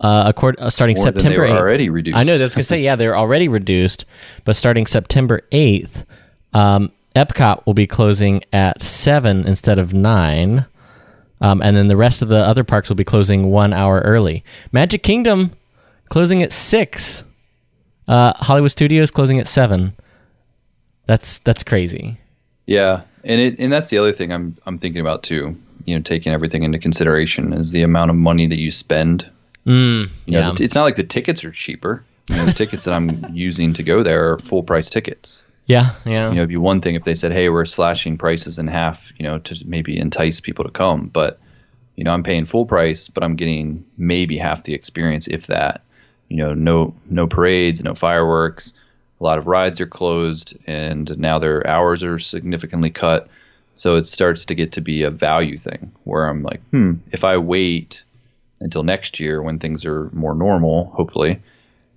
uh, 0.00 0.24
accord, 0.26 0.56
uh, 0.58 0.70
starting 0.70 0.96
More 0.96 1.06
September 1.06 1.46
8th. 1.46 1.56
already 1.56 1.90
reduced. 1.90 2.16
I 2.16 2.22
know. 2.22 2.38
Was 2.38 2.54
gonna 2.54 2.64
say, 2.64 2.80
yeah, 2.82 2.96
they're 2.96 3.16
already 3.16 3.48
reduced, 3.48 4.04
but 4.44 4.56
starting 4.56 4.86
September 4.86 5.42
eighth, 5.52 6.04
um, 6.52 6.92
Epcot 7.14 7.66
will 7.66 7.74
be 7.74 7.86
closing 7.86 8.42
at 8.52 8.80
seven 8.80 9.46
instead 9.46 9.78
of 9.78 9.92
nine, 9.92 10.66
um, 11.40 11.62
and 11.62 11.76
then 11.76 11.88
the 11.88 11.96
rest 11.96 12.22
of 12.22 12.28
the 12.28 12.38
other 12.38 12.64
parks 12.64 12.88
will 12.88 12.96
be 12.96 13.04
closing 13.04 13.50
one 13.50 13.72
hour 13.72 14.00
early. 14.00 14.44
Magic 14.72 15.02
Kingdom 15.02 15.52
closing 16.08 16.42
at 16.42 16.52
six. 16.52 17.24
Uh, 18.08 18.32
Hollywood 18.36 18.70
Studios 18.70 19.10
closing 19.10 19.38
at 19.38 19.48
seven. 19.48 19.94
That's 21.06 21.38
that's 21.40 21.62
crazy. 21.62 22.18
Yeah, 22.66 23.02
and 23.24 23.40
it 23.40 23.58
and 23.58 23.72
that's 23.72 23.90
the 23.90 23.98
other 23.98 24.12
thing 24.12 24.32
I'm 24.32 24.56
I'm 24.66 24.78
thinking 24.78 25.00
about 25.00 25.22
too. 25.22 25.56
You 25.86 25.96
know, 25.96 26.02
taking 26.02 26.32
everything 26.32 26.62
into 26.62 26.78
consideration 26.78 27.52
is 27.52 27.72
the 27.72 27.82
amount 27.82 28.10
of 28.10 28.16
money 28.16 28.46
that 28.46 28.58
you 28.58 28.70
spend. 28.70 29.28
Mm, 29.66 30.08
You 30.26 30.32
know, 30.32 30.38
yeah. 30.48 30.52
the- 30.54 30.64
it's 30.64 30.74
not 30.74 30.82
like 30.84 30.96
the 30.96 31.04
tickets 31.04 31.44
are 31.44 31.50
cheaper. 31.52 32.04
You 32.28 32.36
know, 32.36 32.46
the 32.46 32.52
tickets 32.52 32.84
that 32.84 32.94
I'm 32.94 33.26
using 33.32 33.72
to 33.74 33.82
go 33.82 34.02
there 34.02 34.32
are 34.32 34.38
full 34.38 34.62
price 34.62 34.88
tickets. 34.90 35.44
yeah, 35.66 35.94
yeah, 36.04 36.28
You 36.28 36.34
know, 36.36 36.40
it'd 36.42 36.48
be 36.48 36.56
one 36.56 36.80
thing 36.80 36.94
if 36.94 37.04
they 37.04 37.14
said, 37.14 37.32
"Hey, 37.32 37.48
we're 37.48 37.64
slashing 37.64 38.18
prices 38.18 38.58
in 38.58 38.66
half," 38.68 39.12
you 39.18 39.22
know, 39.24 39.38
to 39.38 39.62
maybe 39.66 39.96
entice 39.98 40.40
people 40.40 40.64
to 40.64 40.70
come. 40.70 41.08
But 41.12 41.38
you 41.96 42.04
know, 42.04 42.12
I'm 42.12 42.22
paying 42.22 42.46
full 42.46 42.64
price, 42.66 43.08
but 43.08 43.22
I'm 43.22 43.36
getting 43.36 43.84
maybe 43.98 44.38
half 44.38 44.62
the 44.64 44.72
experience, 44.74 45.28
if 45.28 45.46
that. 45.48 45.82
You 46.28 46.38
know, 46.38 46.54
no 46.54 46.94
no 47.10 47.26
parades, 47.26 47.82
no 47.84 47.94
fireworks. 47.94 48.72
A 49.20 49.24
lot 49.24 49.38
of 49.38 49.46
rides 49.46 49.80
are 49.80 49.86
closed, 49.86 50.56
and 50.66 51.16
now 51.18 51.38
their 51.38 51.64
hours 51.66 52.02
are 52.02 52.18
significantly 52.18 52.90
cut. 52.90 53.28
So 53.76 53.96
it 53.96 54.06
starts 54.06 54.44
to 54.46 54.54
get 54.54 54.72
to 54.72 54.80
be 54.80 55.02
a 55.02 55.10
value 55.10 55.58
thing 55.58 55.90
where 56.04 56.26
I'm 56.28 56.42
like, 56.42 56.60
hmm, 56.70 56.94
if 57.10 57.24
I 57.24 57.36
wait 57.38 58.02
until 58.60 58.82
next 58.82 59.18
year 59.18 59.42
when 59.42 59.58
things 59.58 59.84
are 59.84 60.08
more 60.12 60.34
normal, 60.34 60.86
hopefully, 60.94 61.40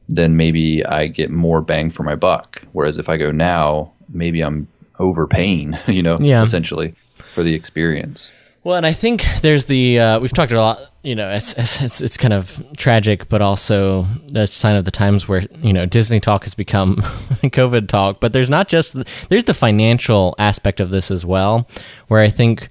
then 0.09 0.38
maybe 0.38 0.85
I 0.85 1.07
get 1.07 1.29
more 1.31 1.61
bang 1.61 1.89
for 1.89 2.03
my 2.03 2.15
buck. 2.15 2.61
Whereas 2.71 2.97
if 2.97 3.09
I 3.09 3.17
go 3.17 3.31
now, 3.31 3.91
maybe 4.09 4.41
I'm 4.41 4.67
overpaying, 4.99 5.77
you 5.88 6.01
know, 6.01 6.17
Yeah. 6.19 6.41
essentially 6.41 6.95
for 7.33 7.43
the 7.43 7.53
experience. 7.53 8.31
Well, 8.63 8.77
and 8.77 8.85
I 8.85 8.93
think 8.93 9.25
there's 9.41 9.65
the 9.65 9.99
uh, 9.99 10.19
we've 10.19 10.33
talked 10.33 10.51
a 10.51 10.57
lot. 10.59 10.79
You 11.05 11.13
know, 11.13 11.29
it's, 11.29 11.53
it's 11.53 12.01
it's 12.01 12.17
kind 12.17 12.33
of 12.33 12.61
tragic, 12.77 13.29
but 13.29 13.41
also 13.41 14.07
a 14.33 14.47
sign 14.47 14.75
of 14.75 14.85
the 14.85 14.91
times 14.91 15.27
where 15.27 15.43
you 15.61 15.71
know 15.71 15.85
Disney 15.85 16.19
talk 16.19 16.43
has 16.43 16.55
become 16.55 16.95
COVID 17.43 17.87
talk. 17.87 18.19
But 18.19 18.33
there's 18.33 18.49
not 18.49 18.67
just 18.67 18.95
there's 19.29 19.43
the 19.43 19.53
financial 19.53 20.35
aspect 20.39 20.79
of 20.79 20.89
this 20.89 21.11
as 21.11 21.23
well, 21.23 21.67
where 22.07 22.21
I 22.21 22.31
think 22.31 22.69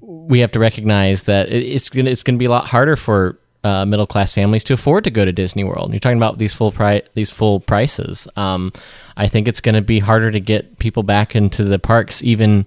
we 0.00 0.38
have 0.38 0.52
to 0.52 0.60
recognize 0.60 1.22
that 1.22 1.50
it's 1.50 1.90
gonna 1.90 2.10
it's 2.10 2.22
gonna 2.22 2.38
be 2.38 2.44
a 2.44 2.50
lot 2.50 2.66
harder 2.66 2.94
for 2.94 3.40
uh, 3.64 3.84
middle 3.84 4.06
class 4.06 4.32
families 4.32 4.62
to 4.64 4.74
afford 4.74 5.02
to 5.04 5.10
go 5.10 5.24
to 5.24 5.32
Disney 5.32 5.64
World. 5.64 5.90
You're 5.90 5.98
talking 5.98 6.18
about 6.18 6.38
these 6.38 6.52
full 6.52 6.70
price 6.70 7.02
these 7.14 7.30
full 7.30 7.58
prices. 7.58 8.28
Um, 8.36 8.72
I 9.16 9.26
think 9.26 9.48
it's 9.48 9.60
going 9.60 9.74
to 9.74 9.80
be 9.80 9.98
harder 9.98 10.30
to 10.30 10.40
get 10.40 10.78
people 10.78 11.02
back 11.02 11.34
into 11.34 11.64
the 11.64 11.78
parks 11.78 12.22
even 12.22 12.66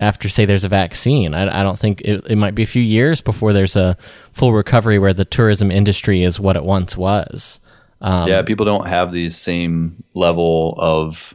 after 0.00 0.28
say 0.28 0.44
there's 0.44 0.64
a 0.64 0.68
vaccine. 0.68 1.34
I, 1.34 1.60
I 1.60 1.62
don't 1.62 1.78
think 1.78 2.00
it, 2.02 2.24
it 2.28 2.36
might 2.36 2.54
be 2.54 2.62
a 2.62 2.66
few 2.66 2.82
years 2.82 3.20
before 3.20 3.52
there's 3.52 3.76
a 3.76 3.96
full 4.32 4.52
recovery 4.52 4.98
where 4.98 5.14
the 5.14 5.24
tourism 5.24 5.70
industry 5.70 6.22
is 6.22 6.40
what 6.40 6.56
it 6.56 6.64
once 6.64 6.96
was. 6.96 7.60
Um, 8.00 8.28
yeah, 8.28 8.42
people 8.42 8.66
don't 8.66 8.88
have 8.88 9.12
the 9.12 9.30
same 9.30 10.02
level 10.14 10.74
of 10.78 11.34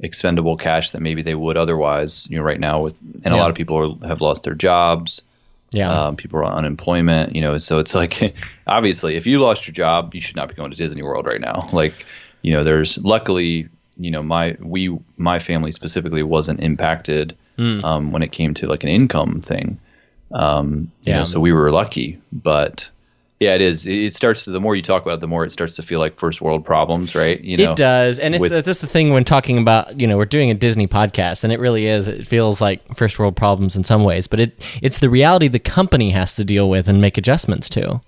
expendable 0.00 0.56
cash 0.56 0.90
that 0.90 1.00
maybe 1.00 1.22
they 1.22 1.34
would 1.34 1.56
otherwise. 1.56 2.26
You 2.30 2.36
know, 2.38 2.42
right 2.44 2.60
now 2.60 2.80
with 2.82 2.96
and 3.24 3.32
a 3.32 3.36
Yeah. 3.36 3.42
lot 3.42 3.50
of 3.50 3.56
people 3.56 3.98
are, 4.02 4.08
have 4.08 4.20
lost 4.20 4.44
their 4.44 4.54
jobs. 4.54 5.22
yeah. 5.72 5.90
Um, 5.90 6.16
people 6.16 6.38
are 6.38 6.44
on 6.44 6.58
unemployment. 6.58 7.34
You 7.34 7.40
know, 7.40 7.58
so 7.58 7.78
it's 7.80 7.94
like 7.94 8.36
obviously 8.68 9.16
if 9.16 9.26
you 9.26 9.40
lost 9.40 9.66
your 9.66 9.74
job, 9.74 10.14
you 10.14 10.20
should 10.20 10.36
not 10.36 10.48
be 10.48 10.54
going 10.54 10.70
to 10.70 10.76
Disney 10.76 11.02
World 11.02 11.26
right 11.26 11.40
now. 11.40 11.68
Like, 11.72 12.06
you 12.42 12.52
know, 12.52 12.62
there's 12.62 12.98
luckily, 12.98 13.68
you 13.98 14.10
know, 14.10 14.22
my 14.22 14.56
we 14.60 14.96
my 15.16 15.38
family 15.38 15.72
specifically 15.72 16.22
wasn't 16.22 16.60
impacted 16.60 17.36
Hmm. 17.56 17.82
um, 17.84 18.12
when 18.12 18.22
it 18.22 18.32
came 18.32 18.52
to 18.54 18.66
like 18.66 18.82
an 18.84 18.90
income 18.90 19.40
thing. 19.40 19.78
Um, 20.32 20.90
you 21.02 21.12
Yeah. 21.12 21.18
know, 21.20 21.24
so 21.24 21.40
we 21.40 21.52
were 21.52 21.70
lucky, 21.70 22.18
but. 22.32 22.88
Yeah, 23.38 23.54
it 23.54 23.60
is. 23.60 23.84
It 23.86 23.98
it 23.98 24.14
starts. 24.14 24.44
To, 24.44 24.50
the 24.50 24.60
more 24.60 24.74
you 24.74 24.80
talk 24.80 25.02
about 25.02 25.16
it, 25.16 25.20
the 25.20 25.26
more 25.26 25.44
it 25.44 25.52
starts 25.52 25.74
to 25.76 25.82
feel 25.82 26.00
like 26.00 26.18
first 26.18 26.40
world 26.40 26.64
problems, 26.64 27.14
right? 27.14 27.38
You 27.44 27.58
know, 27.58 27.72
it 27.72 27.76
does, 27.76 28.18
and 28.18 28.34
it's 28.34 28.40
with- 28.40 28.64
that's 28.64 28.78
the 28.78 28.86
thing 28.86 29.10
when 29.12 29.24
talking 29.24 29.58
about 29.58 30.00
you 30.00 30.06
know 30.06 30.16
we're 30.16 30.24
doing 30.24 30.50
a 30.50 30.54
Disney 30.54 30.86
podcast, 30.86 31.44
and 31.44 31.52
it 31.52 31.60
really 31.60 31.86
is. 31.86 32.08
It 32.08 32.26
feels 32.26 32.62
like 32.62 32.80
first 32.96 33.18
world 33.18 33.36
problems 33.36 33.76
in 33.76 33.84
some 33.84 34.04
ways, 34.04 34.26
but 34.26 34.40
it 34.40 34.62
it's 34.80 35.00
the 35.00 35.10
reality 35.10 35.48
the 35.48 35.58
company 35.58 36.12
has 36.12 36.34
to 36.36 36.44
deal 36.46 36.70
with 36.70 36.88
and 36.88 36.98
make 36.98 37.18
adjustments 37.18 37.68
to. 37.70 38.00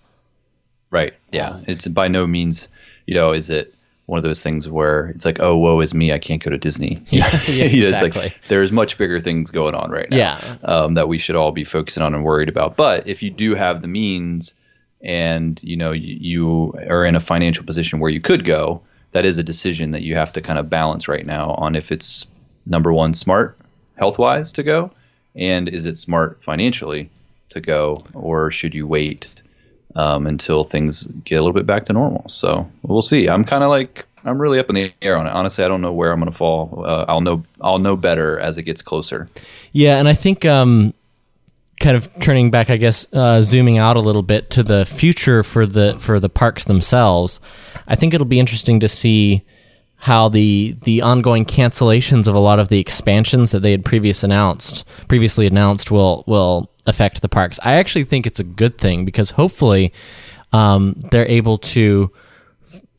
Right. 0.90 1.12
Yeah. 1.30 1.60
It's 1.66 1.86
by 1.88 2.08
no 2.08 2.26
means, 2.26 2.66
you 3.06 3.14
know, 3.14 3.32
is 3.32 3.50
it 3.50 3.74
one 4.08 4.16
of 4.16 4.24
those 4.24 4.42
things 4.42 4.66
where 4.66 5.08
it's 5.08 5.26
like, 5.26 5.38
oh, 5.38 5.54
woe 5.58 5.80
is 5.80 5.92
me, 5.92 6.14
I 6.14 6.18
can't 6.18 6.42
go 6.42 6.50
to 6.50 6.56
Disney. 6.56 7.04
Yeah, 7.10 7.28
yeah, 7.46 7.66
know, 7.66 7.88
It's 7.88 7.88
exactly. 7.88 8.22
like 8.22 8.40
there's 8.48 8.72
much 8.72 8.96
bigger 8.96 9.20
things 9.20 9.50
going 9.50 9.74
on 9.74 9.90
right 9.90 10.08
now. 10.08 10.16
Yeah. 10.16 10.56
Um, 10.62 10.94
that 10.94 11.08
we 11.08 11.18
should 11.18 11.36
all 11.36 11.52
be 11.52 11.62
focusing 11.62 12.02
on 12.02 12.14
and 12.14 12.24
worried 12.24 12.48
about. 12.48 12.74
But 12.74 13.06
if 13.06 13.22
you 13.22 13.30
do 13.30 13.54
have 13.54 13.82
the 13.82 13.86
means, 13.86 14.54
and 15.02 15.60
you 15.62 15.76
know 15.76 15.92
you, 15.92 16.16
you 16.20 16.72
are 16.88 17.04
in 17.04 17.14
a 17.16 17.20
financial 17.20 17.64
position 17.64 18.00
where 18.00 18.10
you 18.10 18.20
could 18.20 18.46
go, 18.46 18.80
that 19.12 19.26
is 19.26 19.36
a 19.36 19.42
decision 19.42 19.90
that 19.90 20.02
you 20.02 20.14
have 20.14 20.32
to 20.32 20.40
kind 20.40 20.58
of 20.58 20.70
balance 20.70 21.06
right 21.06 21.26
now 21.26 21.50
on 21.52 21.76
if 21.76 21.92
it's 21.92 22.26
number 22.66 22.94
one 22.94 23.12
smart 23.12 23.58
health 23.96 24.18
wise 24.18 24.52
to 24.52 24.62
go, 24.62 24.90
and 25.34 25.68
is 25.68 25.84
it 25.84 25.98
smart 25.98 26.42
financially 26.42 27.10
to 27.50 27.60
go, 27.60 27.94
or 28.14 28.50
should 28.50 28.74
you 28.74 28.86
wait 28.86 29.28
um, 29.94 30.26
until 30.26 30.64
things 30.64 31.04
get 31.24 31.36
a 31.36 31.40
little 31.40 31.54
bit 31.54 31.66
back 31.66 31.86
to 31.86 31.92
normal. 31.92 32.28
So 32.28 32.70
we'll 32.82 33.02
see. 33.02 33.28
I'm 33.28 33.44
kind 33.44 33.64
of 33.64 33.70
like 33.70 34.06
I'm 34.24 34.40
really 34.40 34.58
up 34.58 34.68
in 34.68 34.74
the 34.74 34.92
air 35.02 35.16
on 35.16 35.26
it. 35.26 35.30
Honestly, 35.30 35.64
I 35.64 35.68
don't 35.68 35.80
know 35.80 35.92
where 35.92 36.12
I'm 36.12 36.20
going 36.20 36.30
to 36.30 36.36
fall. 36.36 36.84
Uh, 36.86 37.04
I'll 37.08 37.20
know 37.20 37.44
I'll 37.60 37.78
know 37.78 37.96
better 37.96 38.38
as 38.38 38.58
it 38.58 38.62
gets 38.64 38.82
closer. 38.82 39.28
Yeah, 39.72 39.96
and 39.96 40.08
I 40.08 40.14
think 40.14 40.44
um, 40.44 40.94
kind 41.80 41.96
of 41.96 42.10
turning 42.20 42.50
back, 42.50 42.70
I 42.70 42.76
guess, 42.76 43.06
uh, 43.12 43.42
zooming 43.42 43.78
out 43.78 43.96
a 43.96 44.00
little 44.00 44.22
bit 44.22 44.50
to 44.50 44.62
the 44.62 44.84
future 44.84 45.42
for 45.42 45.66
the 45.66 45.96
for 46.00 46.20
the 46.20 46.28
parks 46.28 46.64
themselves. 46.64 47.40
I 47.86 47.96
think 47.96 48.14
it'll 48.14 48.26
be 48.26 48.40
interesting 48.40 48.80
to 48.80 48.88
see 48.88 49.44
how 49.96 50.28
the 50.28 50.76
the 50.82 51.02
ongoing 51.02 51.44
cancellations 51.44 52.28
of 52.28 52.34
a 52.34 52.38
lot 52.38 52.60
of 52.60 52.68
the 52.68 52.78
expansions 52.78 53.50
that 53.50 53.60
they 53.60 53.72
had 53.72 53.84
previous 53.84 54.22
announced 54.22 54.84
previously 55.08 55.44
announced 55.46 55.90
will 55.90 56.22
will 56.28 56.70
affect 56.88 57.22
the 57.22 57.28
parks. 57.28 57.60
I 57.62 57.74
actually 57.74 58.04
think 58.04 58.26
it's 58.26 58.40
a 58.40 58.44
good 58.44 58.78
thing 58.78 59.04
because 59.04 59.30
hopefully 59.30 59.92
um, 60.52 61.04
they're 61.10 61.28
able 61.28 61.58
to 61.58 62.10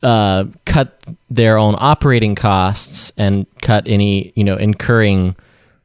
uh, 0.02 0.44
cut 0.64 0.98
their 1.28 1.58
own 1.58 1.74
operating 1.76 2.34
costs 2.34 3.12
and 3.18 3.46
cut 3.60 3.84
any 3.86 4.32
you 4.34 4.44
know 4.44 4.56
incurring 4.56 5.36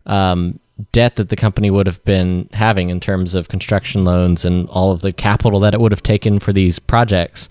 um, 0.06 0.60
debt 0.92 1.16
that 1.18 1.30
the 1.30 1.36
company 1.36 1.70
would 1.72 1.88
have 1.88 2.04
been 2.06 2.48
having 2.54 2.90
in 2.90 3.00
terms 3.00 3.36
of 3.36 3.48
construction 3.48 4.06
loans 4.06 4.46
and 4.46 4.70
all 4.70 4.92
of 4.92 5.02
the 5.02 5.12
capital 5.12 5.60
that 5.60 5.74
it 5.74 5.80
would 5.80 5.92
have 5.92 6.04
taken 6.04 6.40
for 6.40 6.54
these 6.54 6.80
projects. 6.80 7.50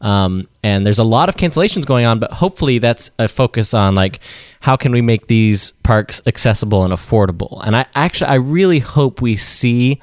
Um, 0.00 0.48
and 0.62 0.86
there's 0.86 0.98
a 0.98 1.04
lot 1.04 1.28
of 1.28 1.36
cancellations 1.36 1.84
going 1.84 2.06
on, 2.06 2.18
but 2.18 2.32
hopefully 2.32 2.78
that's 2.78 3.10
a 3.18 3.28
focus 3.28 3.74
on 3.74 3.94
like 3.94 4.20
how 4.60 4.76
can 4.76 4.92
we 4.92 5.02
make 5.02 5.26
these 5.26 5.72
parks 5.82 6.22
accessible 6.26 6.84
and 6.84 6.92
affordable. 6.92 7.60
And 7.66 7.76
I 7.76 7.86
actually 7.94 8.28
I 8.28 8.36
really 8.36 8.78
hope 8.78 9.20
we 9.20 9.36
see 9.36 10.00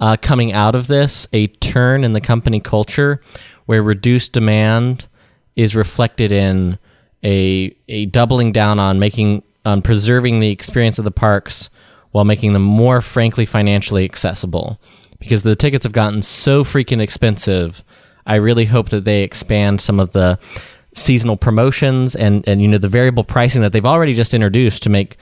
uh, 0.00 0.16
coming 0.20 0.52
out 0.52 0.74
of 0.74 0.86
this 0.86 1.26
a 1.32 1.46
turn 1.48 2.04
in 2.04 2.12
the 2.12 2.20
company 2.20 2.60
culture 2.60 3.20
where 3.66 3.82
reduced 3.82 4.32
demand 4.32 5.06
is 5.56 5.74
reflected 5.74 6.30
in 6.30 6.78
a 7.24 7.74
a 7.88 8.06
doubling 8.06 8.52
down 8.52 8.78
on 8.78 8.98
making 8.98 9.42
on 9.64 9.82
preserving 9.82 10.40
the 10.40 10.50
experience 10.50 10.98
of 10.98 11.04
the 11.04 11.10
parks 11.10 11.70
while 12.10 12.24
making 12.24 12.52
them 12.52 12.62
more 12.62 13.00
frankly 13.00 13.46
financially 13.46 14.04
accessible 14.04 14.78
because 15.18 15.42
the 15.42 15.56
tickets 15.56 15.84
have 15.84 15.92
gotten 15.92 16.22
so 16.22 16.62
freaking 16.62 17.00
expensive 17.00 17.82
i 18.26 18.36
really 18.36 18.64
hope 18.64 18.88
that 18.90 19.04
they 19.04 19.22
expand 19.22 19.80
some 19.80 20.00
of 20.00 20.12
the 20.12 20.38
seasonal 20.94 21.36
promotions 21.36 22.14
and 22.14 22.46
and 22.46 22.62
you 22.62 22.68
know 22.68 22.78
the 22.78 22.88
variable 22.88 23.24
pricing 23.24 23.62
that 23.62 23.72
they've 23.72 23.86
already 23.86 24.14
just 24.14 24.34
introduced 24.34 24.82
to 24.82 24.90
make 24.90 25.16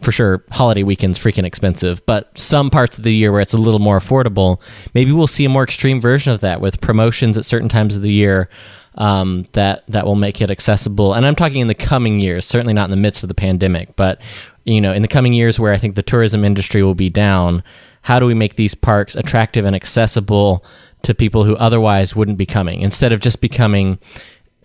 for 0.00 0.10
sure 0.10 0.42
holiday 0.50 0.82
weekends 0.82 1.18
freaking 1.18 1.44
expensive. 1.44 2.04
But 2.06 2.38
some 2.38 2.70
parts 2.70 2.96
of 2.96 3.04
the 3.04 3.14
year 3.14 3.30
where 3.30 3.42
it's 3.42 3.52
a 3.52 3.58
little 3.58 3.80
more 3.80 3.98
affordable 3.98 4.58
maybe 4.94 5.12
we'll 5.12 5.26
see 5.26 5.44
a 5.44 5.48
more 5.48 5.64
extreme 5.64 6.00
version 6.00 6.32
of 6.32 6.40
that 6.40 6.60
with 6.60 6.80
promotions 6.80 7.36
at 7.36 7.44
certain 7.44 7.68
times 7.68 7.96
of 7.96 8.02
the 8.02 8.12
year 8.12 8.48
um, 8.96 9.46
that 9.52 9.84
that 9.88 10.06
will 10.06 10.14
make 10.14 10.40
it 10.40 10.50
accessible. 10.50 11.14
And 11.14 11.26
i'm 11.26 11.34
talking 11.34 11.60
in 11.60 11.68
the 11.68 11.74
coming 11.74 12.20
years 12.20 12.44
certainly 12.44 12.74
not 12.74 12.84
in 12.84 12.90
the 12.90 12.96
midst 12.96 13.22
of 13.22 13.28
the 13.28 13.34
pandemic 13.34 13.96
but 13.96 14.20
you 14.64 14.80
know 14.80 14.92
in 14.92 15.02
the 15.02 15.08
coming 15.08 15.32
years 15.32 15.58
where 15.58 15.72
i 15.72 15.78
think 15.78 15.94
the 15.94 16.02
tourism 16.02 16.44
industry 16.44 16.82
will 16.82 16.94
be 16.94 17.10
down 17.10 17.62
how 18.02 18.18
do 18.18 18.26
we 18.26 18.34
make 18.34 18.56
these 18.56 18.74
parks 18.74 19.14
attractive 19.14 19.64
and 19.64 19.74
accessible 19.74 20.64
to 21.04 21.14
people 21.14 21.44
who 21.44 21.56
otherwise 21.56 22.16
wouldn't 22.16 22.38
be 22.38 22.46
coming 22.46 22.80
instead 22.80 23.12
of 23.12 23.20
just 23.20 23.40
becoming 23.40 23.98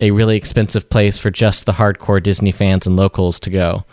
a 0.02 0.12
really 0.12 0.36
expensive 0.38 0.90
place 0.90 1.18
for 1.18 1.30
just 1.30 1.66
the 1.66 1.74
hardcore 1.74 2.22
disney 2.24 2.52
fans 2.52 2.88
and 2.88 2.96
locals 2.96 3.40
to 3.40 3.50
go 3.50 3.84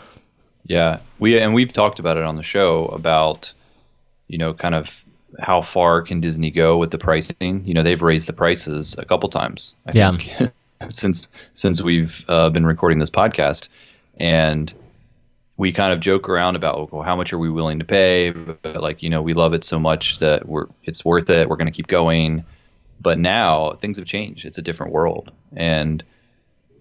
Yeah, 0.69 0.99
we 1.19 1.39
and 1.39 1.55
we've 1.55 1.73
talked 1.73 1.99
about 1.99 2.17
it 2.17 2.25
on 2.25 2.37
the 2.37 2.43
show 2.43 2.87
about 2.87 3.53
you 4.29 4.39
know 4.39 4.53
kind 4.55 4.75
of 4.75 5.05
how 5.39 5.61
far 5.61 6.01
can 6.03 6.21
Disney 6.21 6.51
go 6.51 6.79
with 6.79 6.91
the 6.91 6.99
pricing. 6.99 7.63
You 7.67 7.75
know, 7.75 7.83
they've 7.83 8.01
raised 8.01 8.27
the 8.27 8.33
prices 8.33 8.97
a 8.99 9.05
couple 9.05 9.29
times. 9.29 9.75
I 9.87 9.93
Yeah. 9.95 10.17
think, 10.17 10.53
since 10.89 11.29
since 11.55 11.83
we've 11.83 12.25
uh, 12.29 12.49
been 12.51 12.65
recording 12.67 12.99
this 13.01 13.11
podcast, 13.11 13.69
and 14.19 14.73
we 15.57 15.73
kind 15.73 15.92
of 15.92 16.01
joke 16.01 16.29
around 16.29 16.57
about 16.57 16.75
oh, 16.75 16.88
well, 16.92 17.03
how 17.03 17.16
much 17.16 17.33
are 17.33 17.38
we 17.38 17.51
willing 17.51 17.79
to 17.79 17.85
pay? 17.85 18.31
But 18.31 18.83
like 18.83 19.03
you 19.03 19.11
know, 19.11 19.23
we 19.23 19.35
love 19.35 19.55
it 19.55 19.64
so 19.64 19.79
much 19.79 20.19
that 20.19 20.47
we're 20.47 20.66
it's 20.85 21.05
worth 21.05 21.31
it. 21.31 21.49
We're 21.49 21.57
going 21.57 21.66
to 21.66 21.73
keep 21.73 21.87
going. 21.87 22.45
But 23.01 23.19
now 23.19 23.75
things 23.81 23.99
have 23.99 24.07
changed. 24.07 24.45
It's 24.45 24.59
a 24.59 24.62
different 24.62 24.92
world, 24.92 25.31
and 25.55 26.03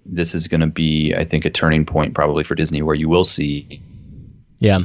this 0.06 0.36
is 0.36 0.48
going 0.48 0.62
to 0.62 0.68
be, 0.68 1.14
I 1.16 1.26
think, 1.26 1.46
a 1.46 1.50
turning 1.50 1.86
point 1.86 2.14
probably 2.14 2.44
for 2.44 2.56
Disney 2.56 2.82
where 2.82 2.96
you 2.96 3.10
will 3.10 3.26
see 3.26 3.82
yeah 4.60 4.80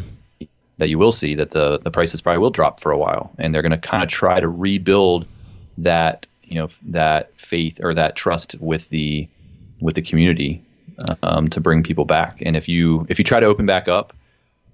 that 0.78 0.88
you 0.88 0.98
will 0.98 1.12
see 1.12 1.34
that 1.34 1.50
the 1.50 1.78
the 1.78 1.90
prices 1.90 2.20
probably 2.20 2.38
will 2.38 2.50
drop 2.50 2.80
for 2.80 2.90
a 2.90 2.98
while, 2.98 3.32
and 3.38 3.54
they're 3.54 3.62
going 3.62 3.70
to 3.72 3.78
kind 3.78 4.02
of 4.02 4.08
try 4.08 4.40
to 4.40 4.48
rebuild 4.48 5.26
that 5.78 6.26
you 6.42 6.56
know 6.56 6.68
that 6.82 7.32
faith 7.36 7.78
or 7.82 7.94
that 7.94 8.16
trust 8.16 8.56
with 8.60 8.88
the 8.88 9.28
with 9.80 9.94
the 9.94 10.02
community 10.02 10.62
um, 11.22 11.48
to 11.48 11.60
bring 11.60 11.82
people 11.82 12.04
back. 12.04 12.42
And 12.42 12.56
if 12.56 12.68
you 12.68 13.06
if 13.08 13.18
you 13.18 13.24
try 13.24 13.40
to 13.40 13.46
open 13.46 13.66
back 13.66 13.88
up, 13.88 14.14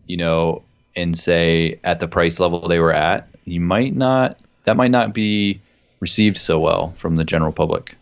you 0.07 0.17
know, 0.17 0.63
and 0.95 1.17
say 1.17 1.79
at 1.85 2.01
the 2.01 2.09
price 2.09 2.41
level 2.41 2.67
they 2.69 2.79
were 2.79 2.93
at, 2.93 3.29
you 3.45 3.61
might 3.61 3.95
not 3.95 4.39
that 4.65 4.77
might 4.77 4.91
not 4.91 5.13
be 5.13 5.61
received 6.01 6.37
so 6.37 6.59
well 6.59 6.95
from 6.99 7.17
the 7.17 7.25
general 7.25 7.53
public. 7.53 7.97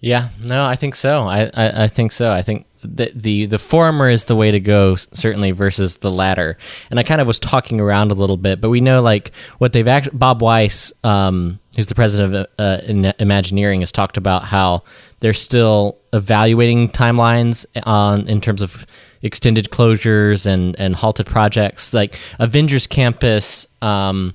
Yeah, 0.00 0.30
no, 0.40 0.62
I 0.62 0.76
think 0.76 0.94
so. 0.94 1.22
I, 1.24 1.50
I, 1.54 1.84
I 1.84 1.88
think 1.88 2.12
so. 2.12 2.30
I 2.30 2.42
think 2.42 2.66
the, 2.84 3.10
the 3.14 3.46
the 3.46 3.58
former 3.58 4.08
is 4.08 4.26
the 4.26 4.36
way 4.36 4.52
to 4.52 4.60
go, 4.60 4.94
certainly, 4.94 5.50
versus 5.50 5.96
the 5.96 6.10
latter. 6.10 6.56
And 6.90 7.00
I 7.00 7.02
kind 7.02 7.20
of 7.20 7.26
was 7.26 7.40
talking 7.40 7.80
around 7.80 8.12
a 8.12 8.14
little 8.14 8.36
bit, 8.36 8.60
but 8.60 8.70
we 8.70 8.80
know 8.80 9.02
like 9.02 9.32
what 9.58 9.72
they've 9.72 9.86
actually. 9.86 10.16
Bob 10.16 10.40
Weis, 10.40 10.92
um, 11.04 11.58
who's 11.74 11.88
the 11.88 11.96
president 11.96 12.34
of 12.36 12.46
uh, 12.58 13.12
Imagineering, 13.18 13.80
has 13.80 13.90
talked 13.90 14.16
about 14.16 14.44
how 14.44 14.84
they're 15.20 15.32
still 15.32 15.98
evaluating 16.12 16.88
timelines 16.90 17.66
on 17.84 18.28
in 18.28 18.40
terms 18.40 18.62
of 18.62 18.86
extended 19.22 19.70
closures 19.70 20.46
and 20.46 20.78
and 20.78 20.94
halted 20.94 21.26
projects. 21.26 21.92
Like 21.92 22.18
Avengers 22.38 22.86
Campus. 22.86 23.66
Um, 23.82 24.34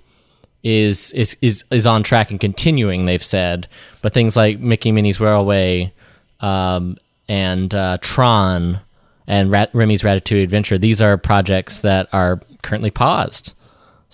is 0.63 1.11
is 1.11 1.35
is 1.41 1.65
is 1.71 1.85
on 1.85 2.03
track 2.03 2.31
and 2.31 2.39
continuing. 2.39 3.05
They've 3.05 3.23
said, 3.23 3.67
but 4.01 4.13
things 4.13 4.37
like 4.37 4.59
Mickey 4.59 4.91
Minnie's 4.91 5.19
Railway, 5.19 5.93
um, 6.39 6.97
and 7.27 7.73
uh, 7.73 7.97
Tron, 8.01 8.79
and 9.27 9.51
Rat- 9.51 9.71
Remy's 9.73 10.03
Ratatouille 10.03 10.43
Adventure, 10.43 10.77
these 10.77 11.01
are 11.01 11.17
projects 11.17 11.79
that 11.79 12.07
are 12.13 12.41
currently 12.61 12.91
paused. 12.91 13.53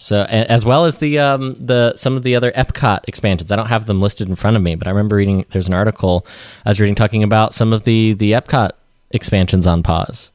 So 0.02 0.22
as 0.22 0.64
well 0.64 0.86
as 0.86 1.00
the 1.00 1.20
um 1.20 1.58
the 1.60 1.94
some 1.98 2.16
of 2.16 2.24
the 2.24 2.34
other 2.36 2.54
Epcot 2.54 3.02
expansions. 3.08 3.52
I 3.52 3.58
don't 3.58 3.68
have 3.68 3.86
them 3.86 4.02
listed 4.02 4.30
in 4.30 4.36
front 4.36 4.56
of 4.56 4.64
me, 4.64 4.76
but 4.76 4.88
I 4.88 4.92
remember 4.92 5.18
reading 5.18 5.46
there's 5.52 5.68
an 5.68 5.74
article 5.74 6.26
I 6.66 6.70
was 6.70 6.80
reading 6.80 6.96
talking 6.96 7.22
about 7.22 7.54
some 7.54 7.74
of 7.74 7.84
the 7.84 8.14
the 8.14 8.32
Epcot 8.32 8.72
expansions 9.12 9.68
on 9.68 9.84
pause. 9.84 10.32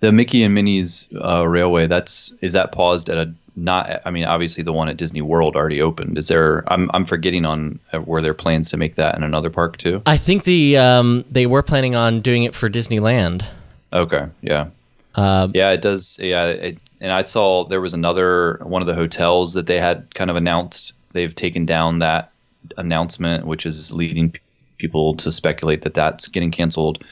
The 0.00 0.10
Mickey 0.10 0.42
and 0.42 0.52
Minnie's 0.52 1.06
uh, 1.24 1.46
Railway. 1.46 1.86
That's 1.86 2.32
is 2.40 2.54
that 2.54 2.72
paused 2.72 3.08
at 3.08 3.16
a 3.16 3.32
not? 3.54 4.02
I 4.04 4.10
mean, 4.10 4.24
obviously 4.24 4.64
the 4.64 4.72
one 4.72 4.88
at 4.88 4.96
Disney 4.96 5.22
World 5.22 5.54
already 5.54 5.80
opened. 5.80 6.18
Is 6.18 6.26
there? 6.26 6.64
I'm 6.66 6.90
I'm 6.92 7.06
forgetting 7.06 7.44
on 7.44 7.78
uh, 7.92 8.00
were 8.00 8.20
there 8.20 8.34
plans 8.34 8.70
to 8.70 8.76
make 8.76 8.96
that 8.96 9.14
in 9.14 9.22
another 9.22 9.48
park 9.50 9.76
too? 9.76 10.02
I 10.06 10.16
think 10.16 10.42
the 10.42 10.76
um 10.78 11.24
they 11.30 11.46
were 11.46 11.62
planning 11.62 11.94
on 11.94 12.20
doing 12.20 12.42
it 12.42 12.52
for 12.52 12.68
Disneyland. 12.68 13.46
Okay, 13.92 14.26
yeah, 14.40 14.70
Uh, 15.14 15.46
yeah, 15.54 15.70
it 15.70 15.82
does. 15.82 16.18
Yeah, 16.18 16.46
it, 16.46 16.78
and 17.02 17.12
I 17.12 17.22
saw 17.22 17.64
there 17.64 17.80
was 17.80 17.92
another 17.94 18.60
one 18.62 18.80
of 18.80 18.86
the 18.86 18.94
hotels 18.94 19.54
that 19.54 19.66
they 19.66 19.78
had 19.80 20.14
kind 20.14 20.30
of 20.30 20.36
announced. 20.36 20.92
They've 21.12 21.34
taken 21.34 21.66
down 21.66 21.98
that 21.98 22.30
announcement, 22.78 23.44
which 23.44 23.66
is 23.66 23.92
leading 23.92 24.34
people 24.78 25.16
to 25.16 25.30
speculate 25.32 25.82
that 25.82 25.94
that's 25.94 26.28
getting 26.28 26.50
canceled. 26.52 27.04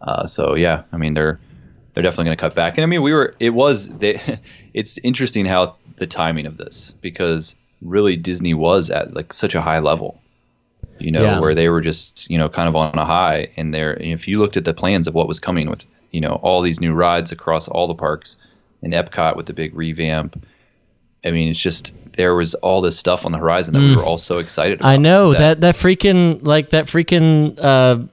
Uh, 0.00 0.26
so 0.26 0.54
yeah, 0.54 0.84
I 0.92 0.96
mean 0.96 1.14
they're 1.14 1.38
they're 1.92 2.02
definitely 2.02 2.26
going 2.26 2.36
to 2.36 2.40
cut 2.40 2.54
back. 2.54 2.78
And 2.78 2.84
I 2.84 2.86
mean 2.86 3.02
we 3.02 3.12
were 3.12 3.34
it 3.38 3.50
was 3.50 3.88
they. 3.88 4.38
It's 4.74 4.96
interesting 5.04 5.44
how 5.44 5.76
the 5.98 6.06
timing 6.06 6.46
of 6.46 6.56
this 6.56 6.94
because 7.02 7.54
really 7.82 8.16
Disney 8.16 8.54
was 8.54 8.88
at 8.88 9.12
like 9.12 9.34
such 9.34 9.54
a 9.54 9.60
high 9.60 9.80
level. 9.80 10.18
You 10.98 11.10
know, 11.10 11.22
Yeah. 11.24 11.40
where 11.40 11.54
they 11.54 11.68
were 11.68 11.82
just, 11.82 12.30
you 12.30 12.38
know, 12.38 12.48
kind 12.48 12.70
of 12.70 12.74
on 12.76 12.96
a 12.96 13.04
high 13.04 13.50
and 13.58 13.74
there 13.74 13.94
if 14.00 14.26
you 14.26 14.38
looked 14.38 14.56
at 14.56 14.64
the 14.64 14.72
plans 14.72 15.06
of 15.06 15.12
what 15.14 15.28
was 15.28 15.38
coming 15.38 15.68
with, 15.68 15.84
you 16.10 16.22
know, 16.22 16.40
all 16.42 16.62
these 16.62 16.80
new 16.80 16.94
rides 16.94 17.32
across 17.32 17.68
all 17.68 17.86
the 17.86 17.94
parks 17.94 18.36
and 18.82 18.92
Epcot 18.92 19.36
with 19.36 19.46
the 19.46 19.52
big 19.52 19.74
revamp. 19.74 20.44
I 21.24 21.30
mean, 21.30 21.48
it's 21.48 21.60
just 21.60 21.94
there 22.14 22.34
was 22.34 22.54
all 22.54 22.80
this 22.80 22.98
stuff 22.98 23.24
on 23.24 23.32
the 23.32 23.38
horizon 23.38 23.74
that 23.74 23.80
we 23.80 23.96
were 23.96 24.04
all 24.04 24.18
so 24.18 24.38
excited 24.38 24.80
about. 24.80 24.88
Mm. 24.88 24.92
I 24.92 24.96
know 24.96 25.32
that 25.32 25.60
that 25.60 25.76
freaking 25.76 26.44
like 26.44 26.70
that 26.70 26.86
freaking 26.86 27.58
uh 27.58 28.04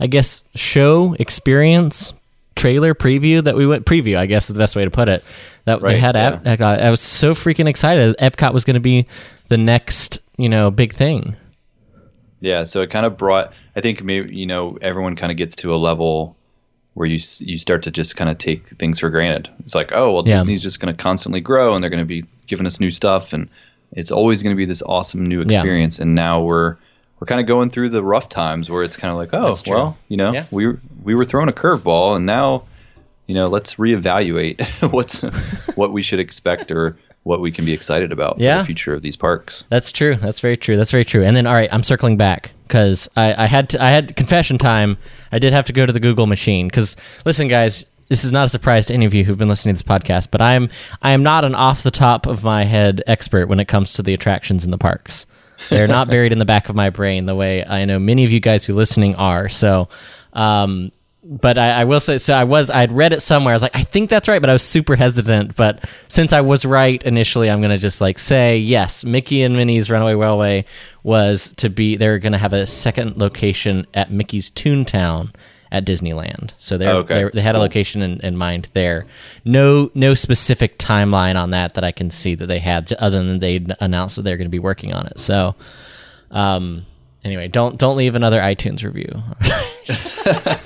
I 0.00 0.06
guess 0.06 0.42
show 0.54 1.14
experience 1.18 2.12
trailer 2.56 2.94
preview 2.94 3.42
that 3.44 3.56
we 3.56 3.66
went 3.66 3.86
preview 3.86 4.16
I 4.16 4.26
guess 4.26 4.50
is 4.50 4.54
the 4.54 4.58
best 4.58 4.74
way 4.74 4.84
to 4.84 4.90
put 4.90 5.08
it 5.08 5.24
that 5.64 5.80
they 5.80 5.98
had 5.98 6.16
yeah. 6.16 6.40
Ep- 6.44 6.58
Epcot. 6.58 6.82
I 6.82 6.90
was 6.90 7.00
so 7.00 7.32
freaking 7.34 7.68
excited 7.68 8.16
Epcot 8.18 8.52
was 8.52 8.64
going 8.64 8.74
to 8.74 8.80
be 8.80 9.06
the 9.48 9.56
next 9.56 10.20
you 10.36 10.48
know 10.48 10.70
big 10.70 10.94
thing 10.94 11.36
Yeah, 12.40 12.64
so 12.64 12.82
it 12.82 12.90
kind 12.90 13.06
of 13.06 13.16
brought. 13.16 13.52
I 13.76 13.80
think 13.80 14.02
maybe 14.02 14.34
you 14.34 14.46
know 14.46 14.78
everyone 14.82 15.16
kind 15.16 15.30
of 15.30 15.38
gets 15.38 15.56
to 15.56 15.74
a 15.74 15.76
level 15.76 16.36
where 16.98 17.06
you 17.06 17.20
you 17.38 17.58
start 17.58 17.84
to 17.84 17.92
just 17.92 18.16
kind 18.16 18.28
of 18.28 18.38
take 18.38 18.66
things 18.70 18.98
for 18.98 19.08
granted. 19.08 19.48
It's 19.64 19.74
like, 19.76 19.92
oh 19.92 20.12
well, 20.12 20.26
Yeah. 20.26 20.36
Disney's 20.38 20.62
just 20.62 20.80
going 20.80 20.92
to 20.94 21.00
constantly 21.00 21.40
grow, 21.40 21.74
and 21.74 21.82
they're 21.82 21.90
going 21.90 22.02
to 22.02 22.04
be 22.04 22.24
giving 22.48 22.66
us 22.66 22.80
new 22.80 22.90
stuff, 22.90 23.32
and 23.32 23.48
it's 23.92 24.10
always 24.10 24.42
going 24.42 24.54
to 24.54 24.56
be 24.56 24.64
this 24.66 24.82
awesome 24.82 25.24
new 25.24 25.38
Yeah. 25.38 25.44
experience. 25.58 26.00
And 26.00 26.16
now 26.16 26.42
we're 26.42 26.76
we're 27.20 27.26
kind 27.26 27.40
of 27.40 27.46
going 27.46 27.70
through 27.70 27.90
the 27.90 28.02
rough 28.02 28.28
times 28.28 28.68
where 28.68 28.82
it's 28.82 28.96
kind 28.96 29.12
of 29.12 29.16
like, 29.16 29.30
oh 29.32 29.56
well, 29.68 29.96
you 30.08 30.16
know, 30.16 30.32
Yeah. 30.32 30.46
we 30.50 30.74
we 31.04 31.14
were 31.14 31.24
throwing 31.24 31.48
a 31.48 31.52
curveball, 31.52 32.16
and 32.16 32.26
now 32.26 32.64
you 33.28 33.34
know 33.36 33.46
let's 33.48 33.76
reevaluate 33.76 34.60
what's 34.92 35.20
what 35.76 35.92
we 35.92 36.02
should 36.02 36.18
expect 36.20 36.70
or 36.72 36.98
what 37.28 37.40
we 37.40 37.52
can 37.52 37.64
be 37.64 37.72
excited 37.74 38.10
about 38.10 38.36
for 38.36 38.42
Yeah. 38.42 38.58
the 38.58 38.64
future 38.64 38.94
of 38.94 39.02
these 39.02 39.14
parks. 39.16 39.62
That's 39.68 39.92
true. 39.92 40.16
That's 40.16 40.40
very 40.40 40.56
true. 40.56 40.76
That's 40.78 40.90
very 40.90 41.04
true. 41.04 41.22
And 41.22 41.36
then, 41.36 41.46
all 41.46 41.54
right, 41.54 41.68
I'm 41.70 41.82
circling 41.82 42.16
back 42.16 42.50
because 42.66 43.08
I, 43.16 43.44
I 43.44 43.46
had 43.46 43.68
to, 43.70 43.82
I 43.84 43.88
had 43.88 44.16
confession 44.16 44.56
time. 44.58 44.96
I 45.30 45.38
did 45.38 45.52
have 45.52 45.66
to 45.66 45.72
go 45.72 45.84
to 45.86 45.92
the 45.92 46.00
Google 46.00 46.26
machine 46.26 46.66
because 46.68 46.96
listen, 47.26 47.46
guys, 47.46 47.84
this 48.08 48.24
is 48.24 48.32
not 48.32 48.46
a 48.46 48.48
surprise 48.48 48.86
to 48.86 48.94
any 48.94 49.04
of 49.04 49.12
you 49.12 49.22
who've 49.24 49.36
been 49.36 49.48
listening 49.48 49.74
to 49.76 49.84
this 49.84 49.88
podcast, 50.00 50.28
but 50.30 50.40
I'm 50.40 50.70
I 51.02 51.10
am 51.12 51.22
not 51.22 51.44
an 51.44 51.54
off 51.54 51.82
the 51.82 51.90
top 51.90 52.26
of 52.26 52.42
my 52.42 52.64
head 52.64 53.02
expert 53.06 53.48
when 53.48 53.60
it 53.60 53.68
comes 53.68 53.92
to 53.94 54.02
the 54.02 54.14
attractions 54.14 54.64
in 54.64 54.70
the 54.70 54.78
parks. 54.78 55.26
They're 55.68 55.86
not 55.88 56.08
buried 56.10 56.32
in 56.32 56.38
the 56.38 56.46
back 56.46 56.70
of 56.70 56.74
my 56.76 56.88
brain 56.88 57.26
the 57.26 57.34
way 57.34 57.62
I 57.62 57.84
know 57.84 57.98
many 57.98 58.24
of 58.24 58.32
you 58.32 58.40
guys 58.40 58.64
who 58.64 58.72
are 58.72 58.76
listening 58.76 59.14
are. 59.16 59.50
So, 59.50 59.90
um, 60.32 60.90
but 61.30 61.58
I, 61.58 61.82
I 61.82 61.84
will 61.84 62.00
say, 62.00 62.16
so 62.16 62.32
I 62.32 62.44
was, 62.44 62.70
I'd 62.70 62.90
read 62.90 63.12
it 63.12 63.20
somewhere. 63.20 63.52
I 63.52 63.54
was 63.54 63.62
like, 63.62 63.76
I 63.76 63.82
think 63.82 64.08
that's 64.08 64.28
right, 64.28 64.40
but 64.40 64.48
I 64.48 64.54
was 64.54 64.62
super 64.62 64.96
hesitant. 64.96 65.56
But 65.56 65.84
since 66.08 66.32
I 66.32 66.40
was 66.40 66.64
right 66.64 67.02
initially, 67.02 67.50
I'm 67.50 67.60
going 67.60 67.70
to 67.70 67.76
just 67.76 68.00
like 68.00 68.18
say, 68.18 68.56
yes, 68.56 69.04
Mickey 69.04 69.42
and 69.42 69.54
Minnie's 69.54 69.90
Runaway 69.90 70.14
Railway 70.14 70.64
was 71.02 71.52
to 71.58 71.68
be, 71.68 71.96
they're 71.96 72.18
going 72.18 72.32
to 72.32 72.38
have 72.38 72.54
a 72.54 72.66
second 72.66 73.18
location 73.18 73.86
at 73.92 74.10
Mickey's 74.10 74.50
Toontown 74.50 75.34
at 75.70 75.84
Disneyland. 75.84 76.52
So 76.56 76.78
they're, 76.78 76.94
Okay, 76.94 77.14
they're, 77.14 77.30
they 77.34 77.42
had 77.42 77.54
a 77.54 77.58
location 77.58 78.00
in, 78.00 78.20
in 78.20 78.34
mind 78.34 78.68
there. 78.72 79.06
No, 79.44 79.90
no 79.94 80.14
specific 80.14 80.78
timeline 80.78 81.36
on 81.36 81.50
that 81.50 81.74
that 81.74 81.84
I 81.84 81.92
can 81.92 82.10
see 82.10 82.36
that 82.36 82.46
they 82.46 82.58
had, 82.58 82.90
other 82.94 83.18
than 83.18 83.40
they 83.40 83.66
announced 83.80 84.16
that 84.16 84.22
they're 84.22 84.38
going 84.38 84.46
to 84.46 84.50
be 84.50 84.58
working 84.58 84.94
on 84.94 85.06
it. 85.08 85.20
So, 85.20 85.54
um, 86.30 86.86
anyway, 87.24 87.48
don't 87.48 87.78
don't 87.78 87.96
leave 87.96 88.14
another 88.14 88.40
iTunes 88.40 88.82
review. 88.84 89.12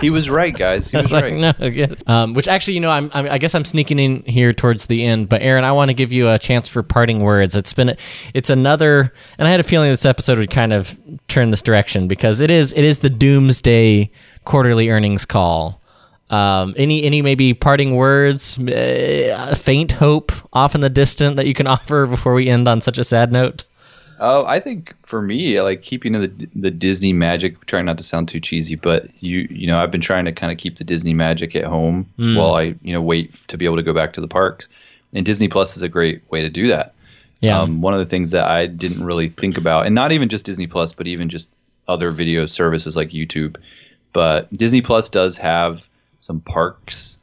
He 0.00 0.10
was 0.10 0.28
right, 0.28 0.54
guys. 0.54 0.88
He 0.88 0.96
was 0.98 1.06
It's 1.06 1.12
like, 1.12 1.24
right. 1.24 1.34
no. 1.34 1.96
Um, 2.06 2.34
which 2.34 2.46
actually, 2.46 2.74
you 2.74 2.80
know, 2.80 2.90
I'm, 2.90 3.10
I'm, 3.14 3.26
I 3.30 3.38
guess 3.38 3.54
I'm 3.54 3.64
sneaking 3.64 3.98
in 3.98 4.22
here 4.24 4.52
towards 4.52 4.84
the 4.86 5.02
end. 5.04 5.30
But 5.30 5.40
Aaron, 5.40 5.64
I 5.64 5.72
want 5.72 5.88
to 5.88 5.94
give 5.94 6.12
you 6.12 6.28
a 6.28 6.38
chance 6.38 6.68
for 6.68 6.82
parting 6.82 7.20
words. 7.20 7.56
It's 7.56 7.72
been, 7.72 7.96
it's 8.34 8.50
another, 8.50 9.14
and 9.38 9.48
I 9.48 9.50
had 9.50 9.60
a 9.60 9.62
feeling 9.62 9.90
this 9.90 10.04
episode 10.04 10.36
would 10.38 10.50
kind 10.50 10.74
of 10.74 10.98
turn 11.28 11.50
this 11.50 11.62
direction 11.62 12.06
because 12.06 12.40
it 12.40 12.50
is, 12.50 12.74
it 12.74 12.84
is 12.84 12.98
the 12.98 13.08
doomsday 13.08 14.10
quarterly 14.44 14.90
earnings 14.90 15.24
call. 15.24 15.80
Um, 16.28 16.74
any, 16.76 17.04
any 17.04 17.22
maybe 17.22 17.54
parting 17.54 17.96
words, 17.96 18.58
uh, 18.58 19.54
faint 19.56 19.92
hope 19.92 20.32
off 20.52 20.74
in 20.74 20.82
the 20.82 20.90
distant 20.90 21.36
that 21.36 21.46
you 21.46 21.54
can 21.54 21.66
offer 21.76 22.06
before 22.06 22.34
we 22.34 22.48
end 22.50 22.68
on 22.68 22.82
such 22.82 22.98
a 22.98 23.04
sad 23.04 23.32
note? 23.32 23.64
Oh, 24.18 24.44
I 24.46 24.60
think 24.60 24.94
for 25.02 25.20
me, 25.20 25.60
like 25.60 25.82
keeping 25.82 26.12
the 26.12 26.48
the 26.54 26.70
Disney 26.70 27.12
magic, 27.12 27.64
trying 27.66 27.84
not 27.86 27.96
to 27.98 28.02
sound 28.02 28.28
too 28.28 28.40
cheesy, 28.40 28.76
but 28.76 29.08
you 29.22 29.46
you 29.50 29.66
know, 29.66 29.78
I've 29.78 29.90
been 29.90 30.00
trying 30.00 30.24
to 30.26 30.32
kind 30.32 30.52
of 30.52 30.58
keep 30.58 30.78
the 30.78 30.84
Disney 30.84 31.14
magic 31.14 31.56
at 31.56 31.64
home 31.64 32.06
while 32.36 32.54
I 32.54 32.74
you 32.82 32.92
know 32.92 33.02
wait 33.02 33.34
to 33.48 33.58
be 33.58 33.64
able 33.64 33.76
to 33.76 33.82
go 33.82 33.92
back 33.92 34.12
to 34.14 34.20
the 34.20 34.28
parks. 34.28 34.68
And 35.12 35.24
Disney 35.24 35.48
Plus 35.48 35.76
is 35.76 35.82
a 35.82 35.88
great 35.88 36.22
way 36.30 36.42
to 36.42 36.50
do 36.50 36.68
that. 36.68 36.94
Yeah. 37.40 37.60
Um, 37.60 37.82
one 37.82 37.92
of 37.92 38.00
the 38.00 38.06
things 38.06 38.30
that 38.30 38.44
I 38.44 38.66
didn't 38.66 39.04
really 39.04 39.28
think 39.28 39.58
about, 39.58 39.86
and 39.86 39.94
not 39.94 40.12
even 40.12 40.28
just 40.28 40.44
Disney 40.44 40.66
Plus, 40.66 40.92
but 40.92 41.06
even 41.06 41.28
just 41.28 41.50
other 41.86 42.10
video 42.10 42.46
services 42.46 42.96
like 42.96 43.10
YouTube. 43.10 43.56
But 44.12 44.52
Disney 44.52 44.80
Plus 44.80 45.08
does 45.08 45.36
have 45.36 45.86
some 46.20 46.40
parks, 46.40 47.18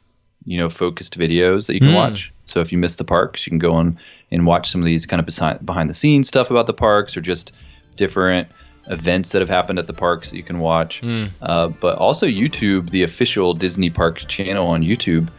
you 0.46 0.58
know, 0.58 0.70
focused 0.70 1.18
videos 1.18 1.68
that 1.68 1.74
you 1.74 1.80
can 1.80 1.90
watch. 1.96 2.34
So 2.48 2.60
if 2.60 2.72
you 2.72 2.78
miss 2.78 2.96
the 2.96 3.04
parks, 3.04 3.46
you 3.46 3.52
can 3.52 3.60
go 3.60 3.74
on 3.74 3.98
and 4.32 4.46
watch 4.46 4.70
some 4.70 4.82
of 4.82 4.86
these 4.86 5.06
kind 5.06 5.20
of 5.20 5.26
behind 5.26 5.66
behind 5.66 5.90
the 5.90 5.94
scenes 5.94 6.28
stuff 6.28 6.50
about 6.52 6.68
the 6.68 6.74
parks, 6.74 7.16
or 7.16 7.22
just 7.22 7.52
different 7.96 8.48
events 8.88 9.32
that 9.32 9.42
have 9.42 9.50
happened 9.50 9.80
at 9.80 9.88
the 9.88 9.94
parks 9.94 10.32
that 10.32 10.38
you 10.38 10.44
can 10.44 10.60
watch. 10.60 11.02
Uh, 11.42 11.68
but 11.68 11.98
also 11.98 12.26
YouTube, 12.26 12.90
the 12.90 13.04
official 13.04 13.54
Disney 13.54 13.90
Parks 13.90 14.26
channel 14.26 14.68
on 14.68 14.82
YouTube, 14.82 15.30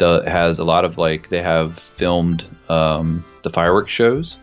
has 0.00 0.58
a 0.58 0.64
lot 0.64 0.84
of 0.84 0.98
like 0.98 1.28
they 1.28 1.42
have 1.42 1.78
filmed 1.78 2.44
um, 2.68 3.24
the 3.42 3.50
fireworks 3.50 3.92
shows 3.92 4.36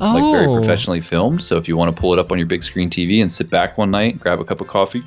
Oh, 0.00 0.14
like 0.14 0.32
very 0.32 0.46
professionally 0.46 1.00
filmed. 1.02 1.44
So 1.44 1.58
if 1.58 1.68
you 1.68 1.76
want 1.76 1.94
to 1.94 2.00
pull 2.00 2.14
it 2.14 2.18
up 2.18 2.32
on 2.32 2.38
your 2.38 2.46
big 2.46 2.64
screen 2.64 2.88
TV 2.88 3.20
and 3.20 3.30
sit 3.30 3.50
back 3.50 3.76
one 3.76 3.90
night, 3.90 4.18
grab 4.18 4.40
a 4.40 4.44
cup 4.44 4.62
of 4.62 4.66
coffee, 4.66 5.02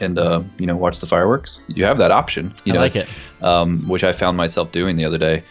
and 0.00 0.18
uh, 0.18 0.42
you 0.58 0.66
know 0.66 0.76
watch 0.76 0.98
the 1.00 1.06
fireworks, 1.06 1.60
you 1.68 1.84
have 1.84 1.98
that 1.98 2.10
option. 2.10 2.54
You 2.64 2.72
I 2.72 2.76
know, 2.76 2.80
like 2.82 2.96
it. 2.96 3.08
Um, 3.42 3.86
which 3.88 4.04
I 4.04 4.12
found 4.12 4.36
myself 4.36 4.72
doing 4.72 4.96
the 4.96 5.04
other 5.04 5.18
day 5.18 5.42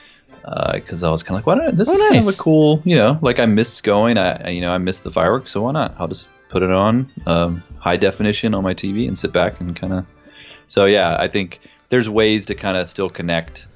because 0.74 1.04
I 1.04 1.10
was 1.10 1.24
kind 1.24 1.38
of 1.40 1.46
like, 1.46 1.48
why 1.58 1.64
not? 1.66 1.78
This 1.78 1.88
Oh, 1.90 1.94
is 1.94 2.02
kind 2.04 2.18
of 2.18 2.28
a 2.28 2.38
cool, 2.38 2.82
you 2.86 2.96
know, 2.98 3.18
like 3.22 3.40
I 3.40 3.46
miss 3.46 3.80
going. 3.82 4.18
I 4.18 4.32
I- 4.46 4.50
you 4.50 4.62
know 4.62 4.72
I 4.72 4.78
miss 4.78 5.00
the 5.00 5.12
fireworks, 5.12 5.52
so 5.52 5.62
why 5.62 5.72
not? 5.72 5.96
I'll 6.00 6.08
just 6.08 6.30
put 6.50 6.64
it 6.64 6.72
on 6.72 7.10
um, 7.26 7.64
high 7.80 7.98
definition 7.98 8.54
on 8.54 8.64
my 8.64 8.74
TV 8.74 9.08
and 9.08 9.18
sit 9.18 9.32
back 9.32 9.60
and 9.62 9.76
kind 9.76 9.94
of. 9.94 10.06
So 10.68 10.86
yeah, 10.86 11.16
I 11.20 11.28
think 11.28 11.60
there's 11.90 12.10
ways 12.10 12.46
to 12.48 12.56
kind 12.56 12.78
of 12.78 12.88
still 12.90 13.10
connect 13.10 13.68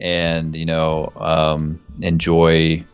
and 0.00 0.54
you 0.54 0.66
know 0.66 1.12
um, 1.16 1.80
enjoy 2.00 2.84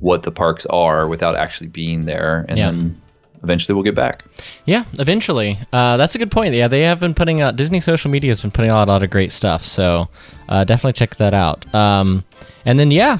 what 0.00 0.22
the 0.24 0.30
parks 0.32 0.66
are 0.66 1.06
without 1.08 1.36
actually 1.36 1.68
being 1.68 2.04
there, 2.04 2.44
and 2.48 2.58
Yeah. 2.58 2.70
then 2.70 3.01
eventually 3.42 3.74
we'll 3.74 3.84
get 3.84 3.94
back. 3.94 4.24
Yeah, 4.66 4.84
eventually. 4.94 5.58
Uh, 5.72 5.96
that's 5.96 6.14
a 6.14 6.18
good 6.18 6.30
point. 6.30 6.54
Yeah, 6.54 6.68
they 6.68 6.82
have 6.82 7.00
been 7.00 7.14
putting 7.14 7.40
out 7.40 7.56
Disney 7.56 7.80
social 7.80 8.10
media 8.10 8.30
has 8.30 8.40
been 8.40 8.50
putting 8.50 8.70
out 8.70 8.88
a 8.88 8.90
lot 8.90 9.02
of 9.02 9.10
great 9.10 9.32
stuff. 9.32 9.64
So 9.64 10.08
uh, 10.48 10.64
definitely 10.64 10.94
check 10.94 11.16
that 11.16 11.34
out. 11.34 11.72
Um, 11.74 12.24
and 12.64 12.78
then 12.78 12.90
yeah, 12.90 13.18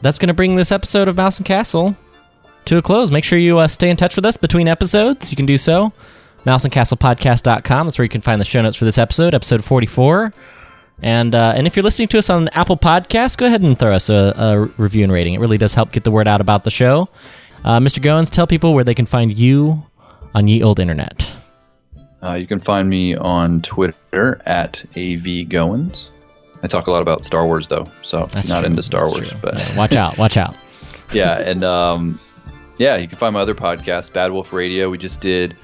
that's 0.00 0.18
gonna 0.18 0.34
bring 0.34 0.56
this 0.56 0.72
episode 0.72 1.08
of 1.08 1.16
Mouse 1.16 1.38
and 1.38 1.46
Castle 1.46 1.96
to 2.66 2.78
a 2.78 2.82
close. 2.82 3.10
Make 3.10 3.24
sure 3.24 3.38
you 3.38 3.58
uh, 3.58 3.68
stay 3.68 3.90
in 3.90 3.96
touch 3.96 4.16
with 4.16 4.26
us 4.26 4.36
between 4.36 4.68
episodes. 4.68 5.30
You 5.30 5.36
can 5.36 5.46
do 5.46 5.58
so. 5.58 5.92
MouseandCastlePodcast.com 6.46 7.88
is 7.88 7.98
where 7.98 8.04
you 8.04 8.08
can 8.08 8.22
find 8.22 8.40
the 8.40 8.44
show 8.46 8.62
notes 8.62 8.76
for 8.76 8.86
this 8.86 8.96
episode, 8.98 9.34
episode 9.34 9.62
44. 9.64 10.32
And 11.02 11.34
uh, 11.34 11.54
and 11.56 11.66
if 11.66 11.76
you're 11.76 11.82
listening 11.82 12.08
to 12.08 12.18
us 12.18 12.28
on 12.28 12.48
Apple 12.48 12.76
Podcasts, 12.76 13.36
go 13.36 13.46
ahead 13.46 13.62
and 13.62 13.78
throw 13.78 13.94
us 13.94 14.10
a, 14.10 14.34
a 14.36 14.60
review 14.76 15.02
and 15.02 15.12
rating. 15.12 15.34
It 15.34 15.40
really 15.40 15.56
does 15.58 15.72
help 15.72 15.92
get 15.92 16.04
the 16.04 16.10
word 16.10 16.28
out 16.28 16.40
about 16.42 16.64
the 16.64 16.70
show. 16.70 17.08
Uh, 17.64 17.78
Mr. 17.78 17.98
Goins, 18.02 18.30
tell 18.30 18.46
people 18.46 18.72
where 18.74 18.84
they 18.84 18.94
can 18.94 19.06
find 19.06 19.38
you 19.38 19.82
on 20.34 20.48
ye 20.48 20.62
old 20.62 20.80
internet. 20.80 21.30
Uh, 22.22 22.34
you 22.34 22.46
can 22.46 22.60
find 22.60 22.88
me 22.88 23.14
on 23.16 23.60
Twitter 23.62 24.40
at 24.46 24.84
avgoins. 24.94 26.08
I 26.62 26.66
talk 26.66 26.86
a 26.86 26.90
lot 26.90 27.00
about 27.02 27.24
Star 27.24 27.46
Wars 27.46 27.68
though, 27.68 27.90
so 28.02 28.26
That's 28.26 28.48
not 28.48 28.60
true. 28.60 28.66
into 28.70 28.82
Star 28.82 29.04
That's 29.06 29.12
Wars, 29.14 29.28
true. 29.30 29.38
but 29.42 29.54
Yeah, 29.58 29.76
watch 29.76 29.94
out, 29.94 30.18
watch 30.18 30.36
out. 30.36 30.54
yeah, 31.12 31.38
and 31.40 31.64
um, 31.64 32.20
yeah, 32.78 32.96
you 32.96 33.08
can 33.08 33.16
find 33.18 33.32
my 33.34 33.40
other 33.40 33.54
podcast, 33.54 34.12
Bad 34.12 34.32
Wolf 34.32 34.52
Radio. 34.52 34.90
We 34.90 34.98
just 34.98 35.20
did 35.20 35.56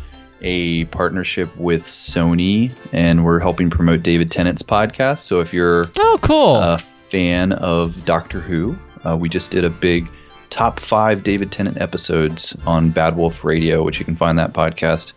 a 0.42 0.84
partnership 0.86 1.54
with 1.56 1.82
Sony, 1.84 2.74
and 2.92 3.24
we're 3.24 3.40
helping 3.40 3.68
promote 3.70 4.02
David 4.02 4.30
Tennant's 4.30 4.62
podcast. 4.62 5.18
So 5.20 5.40
if 5.40 5.52
you're 5.52 5.86
Oh, 5.98 6.18
cool. 6.22 6.56
a 6.56 6.78
fan 6.78 7.52
of 7.52 8.02
Doctor 8.06 8.40
Who, 8.40 8.76
uh, 9.06 9.16
we 9.16 9.28
just 9.28 9.50
did 9.50 9.64
a 9.64 9.70
big 9.70 10.08
top 10.50 10.80
five 10.80 11.22
David 11.22 11.52
Tennant 11.52 11.80
episodes 11.80 12.54
on 12.66 12.90
Bad 12.90 13.16
Wolf 13.16 13.44
Radio, 13.44 13.82
which 13.82 13.98
you 13.98 14.04
can 14.04 14.16
find 14.16 14.38
that 14.38 14.52
podcast 14.52 15.12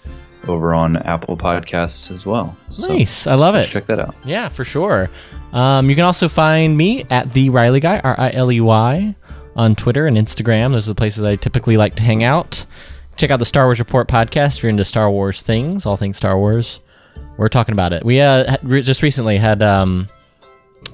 over 0.47 0.73
on 0.73 0.97
Apple 0.97 1.37
Podcasts 1.37 2.11
as 2.11 2.25
well. 2.25 2.55
So 2.71 2.87
nice. 2.87 3.27
I 3.27 3.35
love 3.35 3.55
it. 3.55 3.65
check 3.67 3.87
that 3.87 3.99
out. 3.99 4.15
Yeah, 4.25 4.49
for 4.49 4.63
sure. 4.63 5.09
Um, 5.53 5.89
you 5.89 5.95
can 5.95 6.05
also 6.05 6.29
find 6.29 6.77
me 6.77 7.05
at 7.09 7.33
the 7.33 7.49
Riley 7.49 7.79
Guy, 7.79 7.99
R 7.99 8.15
I 8.19 8.31
L 8.31 8.51
E 8.51 8.61
Y, 8.61 9.15
on 9.55 9.75
Twitter 9.75 10.07
and 10.07 10.17
Instagram. 10.17 10.71
Those 10.71 10.87
are 10.87 10.91
the 10.91 10.95
places 10.95 11.23
I 11.23 11.35
typically 11.35 11.77
like 11.77 11.95
to 11.95 12.03
hang 12.03 12.23
out. 12.23 12.65
Check 13.17 13.31
out 13.31 13.39
the 13.39 13.45
Star 13.45 13.65
Wars 13.65 13.79
Report 13.79 14.07
podcast 14.07 14.57
if 14.57 14.63
you're 14.63 14.69
into 14.69 14.85
Star 14.85 15.11
Wars 15.11 15.41
things, 15.41 15.85
all 15.85 15.97
things 15.97 16.17
Star 16.17 16.37
Wars. 16.37 16.79
We're 17.37 17.49
talking 17.49 17.73
about 17.73 17.91
it. 17.93 18.05
We 18.05 18.21
uh, 18.21 18.57
just 18.81 19.01
recently 19.01 19.37
had 19.37 19.61
um, 19.61 20.07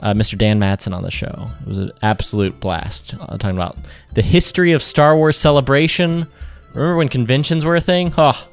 uh, 0.01 0.13
Mr. 0.13 0.37
Dan 0.37 0.59
Madsen 0.59 0.95
on 0.95 1.03
the 1.03 1.11
show. 1.11 1.49
It 1.61 1.67
was 1.67 1.77
an 1.77 1.91
absolute 2.01 2.59
blast 2.59 3.15
uh, 3.19 3.37
talking 3.37 3.57
about 3.57 3.77
the 4.13 4.21
history 4.21 4.71
of 4.71 4.81
Star 4.81 5.15
Wars 5.15 5.37
celebration. 5.37 6.27
Remember 6.73 6.97
when 6.97 7.09
conventions 7.09 7.63
were 7.65 7.75
a 7.75 7.81
thing? 7.81 8.13
Oh, 8.17 8.47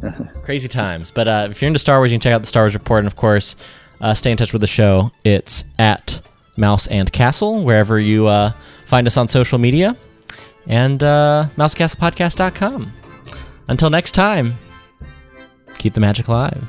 crazy 0.42 0.68
times. 0.68 1.10
But 1.10 1.28
uh, 1.28 1.48
if 1.50 1.60
you're 1.60 1.68
into 1.68 1.78
Star 1.78 1.98
Wars, 1.98 2.10
you 2.10 2.16
can 2.16 2.22
check 2.22 2.32
out 2.32 2.40
the 2.40 2.46
Star 2.46 2.64
Wars 2.64 2.74
Report, 2.74 3.00
and 3.00 3.06
of 3.06 3.16
course, 3.16 3.56
uh, 4.00 4.14
stay 4.14 4.30
in 4.30 4.36
touch 4.36 4.52
with 4.52 4.60
the 4.60 4.66
show. 4.66 5.10
It's 5.24 5.64
at 5.78 6.20
Mouse 6.56 6.86
and 6.88 7.12
Castle 7.12 7.62
wherever 7.62 7.98
you 7.98 8.26
uh, 8.26 8.52
find 8.86 9.06
us 9.06 9.16
on 9.16 9.28
social 9.28 9.58
media, 9.58 9.96
and 10.66 11.02
uh, 11.02 11.46
mousecastlepodcast.com. 11.56 12.92
Until 13.68 13.90
next 13.90 14.12
time, 14.12 14.54
keep 15.78 15.94
the 15.94 16.00
magic 16.00 16.28
alive. 16.28 16.66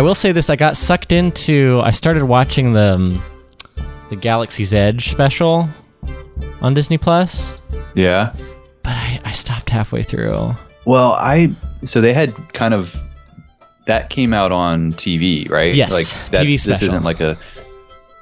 I 0.00 0.02
will 0.02 0.14
say 0.14 0.32
this: 0.32 0.48
I 0.48 0.56
got 0.56 0.78
sucked 0.78 1.12
into. 1.12 1.78
I 1.84 1.90
started 1.90 2.24
watching 2.24 2.72
the 2.72 2.94
um, 2.94 3.22
the 4.08 4.16
Galaxy's 4.16 4.72
Edge 4.72 5.10
special 5.10 5.68
on 6.62 6.72
Disney 6.72 6.96
Plus, 6.96 7.52
Yeah. 7.94 8.32
but 8.82 8.92
I, 8.94 9.20
I 9.26 9.32
stopped 9.32 9.68
halfway 9.68 10.02
through. 10.02 10.54
Well, 10.86 11.12
I 11.12 11.54
so 11.84 12.00
they 12.00 12.14
had 12.14 12.32
kind 12.54 12.72
of 12.72 12.98
that 13.86 14.08
came 14.08 14.32
out 14.32 14.52
on 14.52 14.94
TV, 14.94 15.50
right? 15.50 15.74
Yes, 15.74 15.92
like 15.92 16.06
that, 16.30 16.46
TV 16.46 16.64
This 16.64 16.80
isn't 16.80 17.04
like 17.04 17.20
a. 17.20 17.36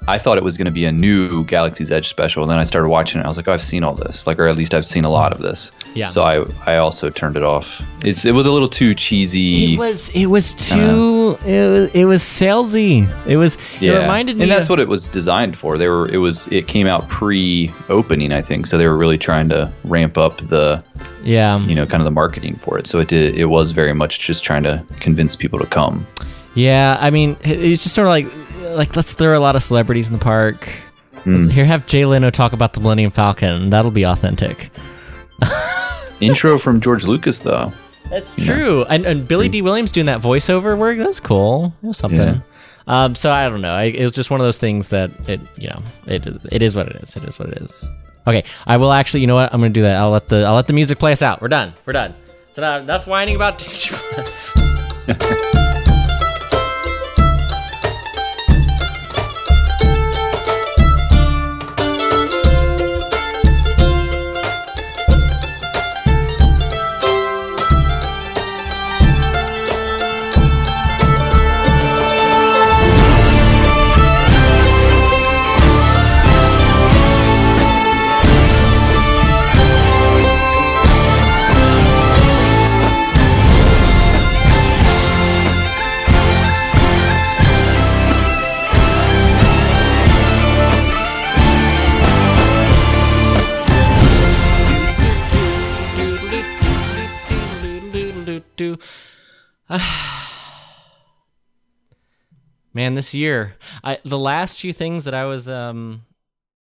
I 0.09 0.19
thought 0.19 0.39
it 0.39 0.45
was 0.45 0.57
going 0.57 0.67
to 0.67 0.73
be 0.73 0.85
a 0.87 0.93
new 0.93 1.45
Galaxy's 1.45 1.91
Edge 1.93 2.09
special, 2.09 2.43
and 2.43 2.51
then 2.51 2.59
I 2.59 2.65
started 2.65 2.89
watching 2.89 3.21
it. 3.21 3.25
I 3.25 3.29
was 3.29 3.37
like, 3.37 3.47
oh, 3.47 3.53
I've 3.53 3.63
seen 3.63 3.85
all 3.85 3.95
this, 3.95 4.27
like, 4.27 4.39
or 4.39 4.49
at 4.49 4.57
least 4.57 4.75
I've 4.75 4.87
seen 4.89 5.05
a 5.05 5.11
lot 5.11 5.33
of 5.33 5.41
this. 5.41 5.71
Yeah. 5.95 6.09
So 6.09 6.23
I 6.23 6.45
I 6.67 6.77
also 6.79 7.11
turned 7.11 7.37
it 7.37 7.43
off. 7.45 7.83
It's 8.05 8.25
it 8.25 8.33
was 8.33 8.47
a 8.47 8.53
little 8.53 8.69
too 8.69 8.95
cheesy. 8.95 9.75
It 9.75 9.79
was 9.79 10.09
it 10.11 10.27
was 10.27 10.55
too 10.55 11.39
it 11.47 11.71
was 11.71 11.95
it 11.95 12.05
was 12.07 12.23
salesy. 12.23 13.07
It 13.27 13.37
was 13.37 13.59
yeah, 13.81 13.93
it 13.93 13.99
reminded 14.03 14.37
me 14.37 14.45
and 14.45 14.51
that's 14.51 14.67
of- 14.67 14.71
what 14.71 14.81
it 14.81 14.89
was 14.89 15.09
designed 15.09 15.57
for. 15.57 15.77
They 15.77 15.89
were 15.89 16.09
it 16.09 16.19
was 16.19 16.47
it 16.49 16.67
came 16.69 16.87
out 16.87 17.09
pre-opening, 17.09 18.33
I 18.33 18.43
think, 18.43 18.67
so 18.67 18.79
they 18.79 18.87
were 18.87 18.97
really 18.97 19.19
trying 19.19 19.49
to 19.51 19.71
ramp 19.85 20.17
up 20.19 20.39
the 20.49 20.83
yeah 21.25 21.59
you 21.61 21.75
know 21.75 21.85
kind 21.87 22.01
of 22.01 22.05
the 22.05 22.11
marketing 22.11 22.57
for 22.57 22.79
it. 22.79 22.87
So 22.87 22.99
it 23.01 23.09
did 23.09 23.35
it 23.37 23.47
was 23.47 23.73
very 23.73 23.93
much 23.95 24.21
just 24.21 24.45
trying 24.45 24.63
to 24.65 24.83
convince 25.01 25.37
people 25.37 25.59
to 25.59 25.67
come. 25.67 26.07
yeah. 26.55 26.97
I 27.01 27.11
mean, 27.11 27.37
it's 27.43 27.83
just 27.83 27.95
sort 27.95 28.07
of 28.09 28.11
like 28.11 28.27
like 28.77 28.97
let's 28.97 29.13
throw 29.13 29.39
a 29.39 29.41
lot 29.41 29.57
of 29.57 29.63
celebrities 29.63 30.07
in 30.09 30.13
the 30.13 30.19
park. 30.19 30.69
Let's- 31.27 31.47
Here, 31.47 31.65
have 31.65 31.87
Jay 31.87 32.05
Leno 32.05 32.31
talk 32.31 32.53
about 32.53 32.73
the 32.73 32.81
Millennium 32.81 33.11
Falcon. 33.11 33.71
That'll 33.71 33.91
be 33.91 34.05
authentic. 34.07 34.71
Intro 36.21 36.59
from 36.59 36.81
George 36.81 37.05
Lucas 37.05 37.41
though. 37.41 37.73
That's 38.11 38.35
true. 38.35 38.85
And, 38.85 39.05
and 39.05 39.29
Billy 39.29 39.49
Dee 39.49 39.61
Williams 39.63 39.93
doing 39.93 40.07
that 40.07 40.21
voiceover 40.21 40.77
work, 40.79 40.97
that's 40.99 41.21
cool. 41.21 41.75
It 41.83 41.87
was 41.89 41.99
something. 41.99 42.43
Um, 42.87 43.15
so 43.15 43.31
I 43.31 43.49
don't 43.49 43.61
know. 43.61 43.75
I, 43.75 43.85
it 43.85 44.01
was 44.03 44.13
just 44.13 44.31
one 44.31 44.41
of 44.41 44.47
those 44.47 44.57
things 44.57 44.89
that 44.89 45.11
it, 45.29 45.41
you 45.57 45.69
know, 45.69 45.83
it 46.07 46.27
it 46.51 46.63
is 46.63 46.75
what 46.75 46.89
it 46.89 46.97
is. 47.03 47.17
It 47.17 47.25
is 47.25 47.39
what 47.39 47.51
it 47.51 47.59
is. 47.63 47.87
Okay, 48.27 48.45
I 48.67 48.79
will 48.79 48.93
actually. 48.93 49.21
You 49.21 49.27
know 49.27 49.35
what? 49.35 49.53
I'm 49.53 49.61
gonna 49.61 49.71
do 49.75 49.83
that. 49.83 49.97
I'll 49.97 50.11
let 50.11 50.29
the 50.31 50.45
I'll 50.45 50.55
let 50.55 50.67
the 50.69 50.73
music 50.73 50.99
play 50.99 51.13
us 51.13 51.21
out. 51.23 51.43
We're 51.43 51.49
done. 51.49 51.75
We're 51.85 51.93
done. 51.93 52.15
So 52.53 52.63
now 52.63 52.79
enough 52.79 53.07
whining 53.07 53.37
about 53.37 53.59
Disney 53.59 53.95
Plus. 54.15 54.55
Man, 102.75 102.95
this 102.95 103.15
year, 103.15 103.57
I 103.85 103.99
the 104.05 104.19
last 104.19 104.61
few 104.61 104.73
things 104.73 105.05
that 105.05 105.15
I 105.15 105.25
was 105.27 105.49
um 105.49 106.07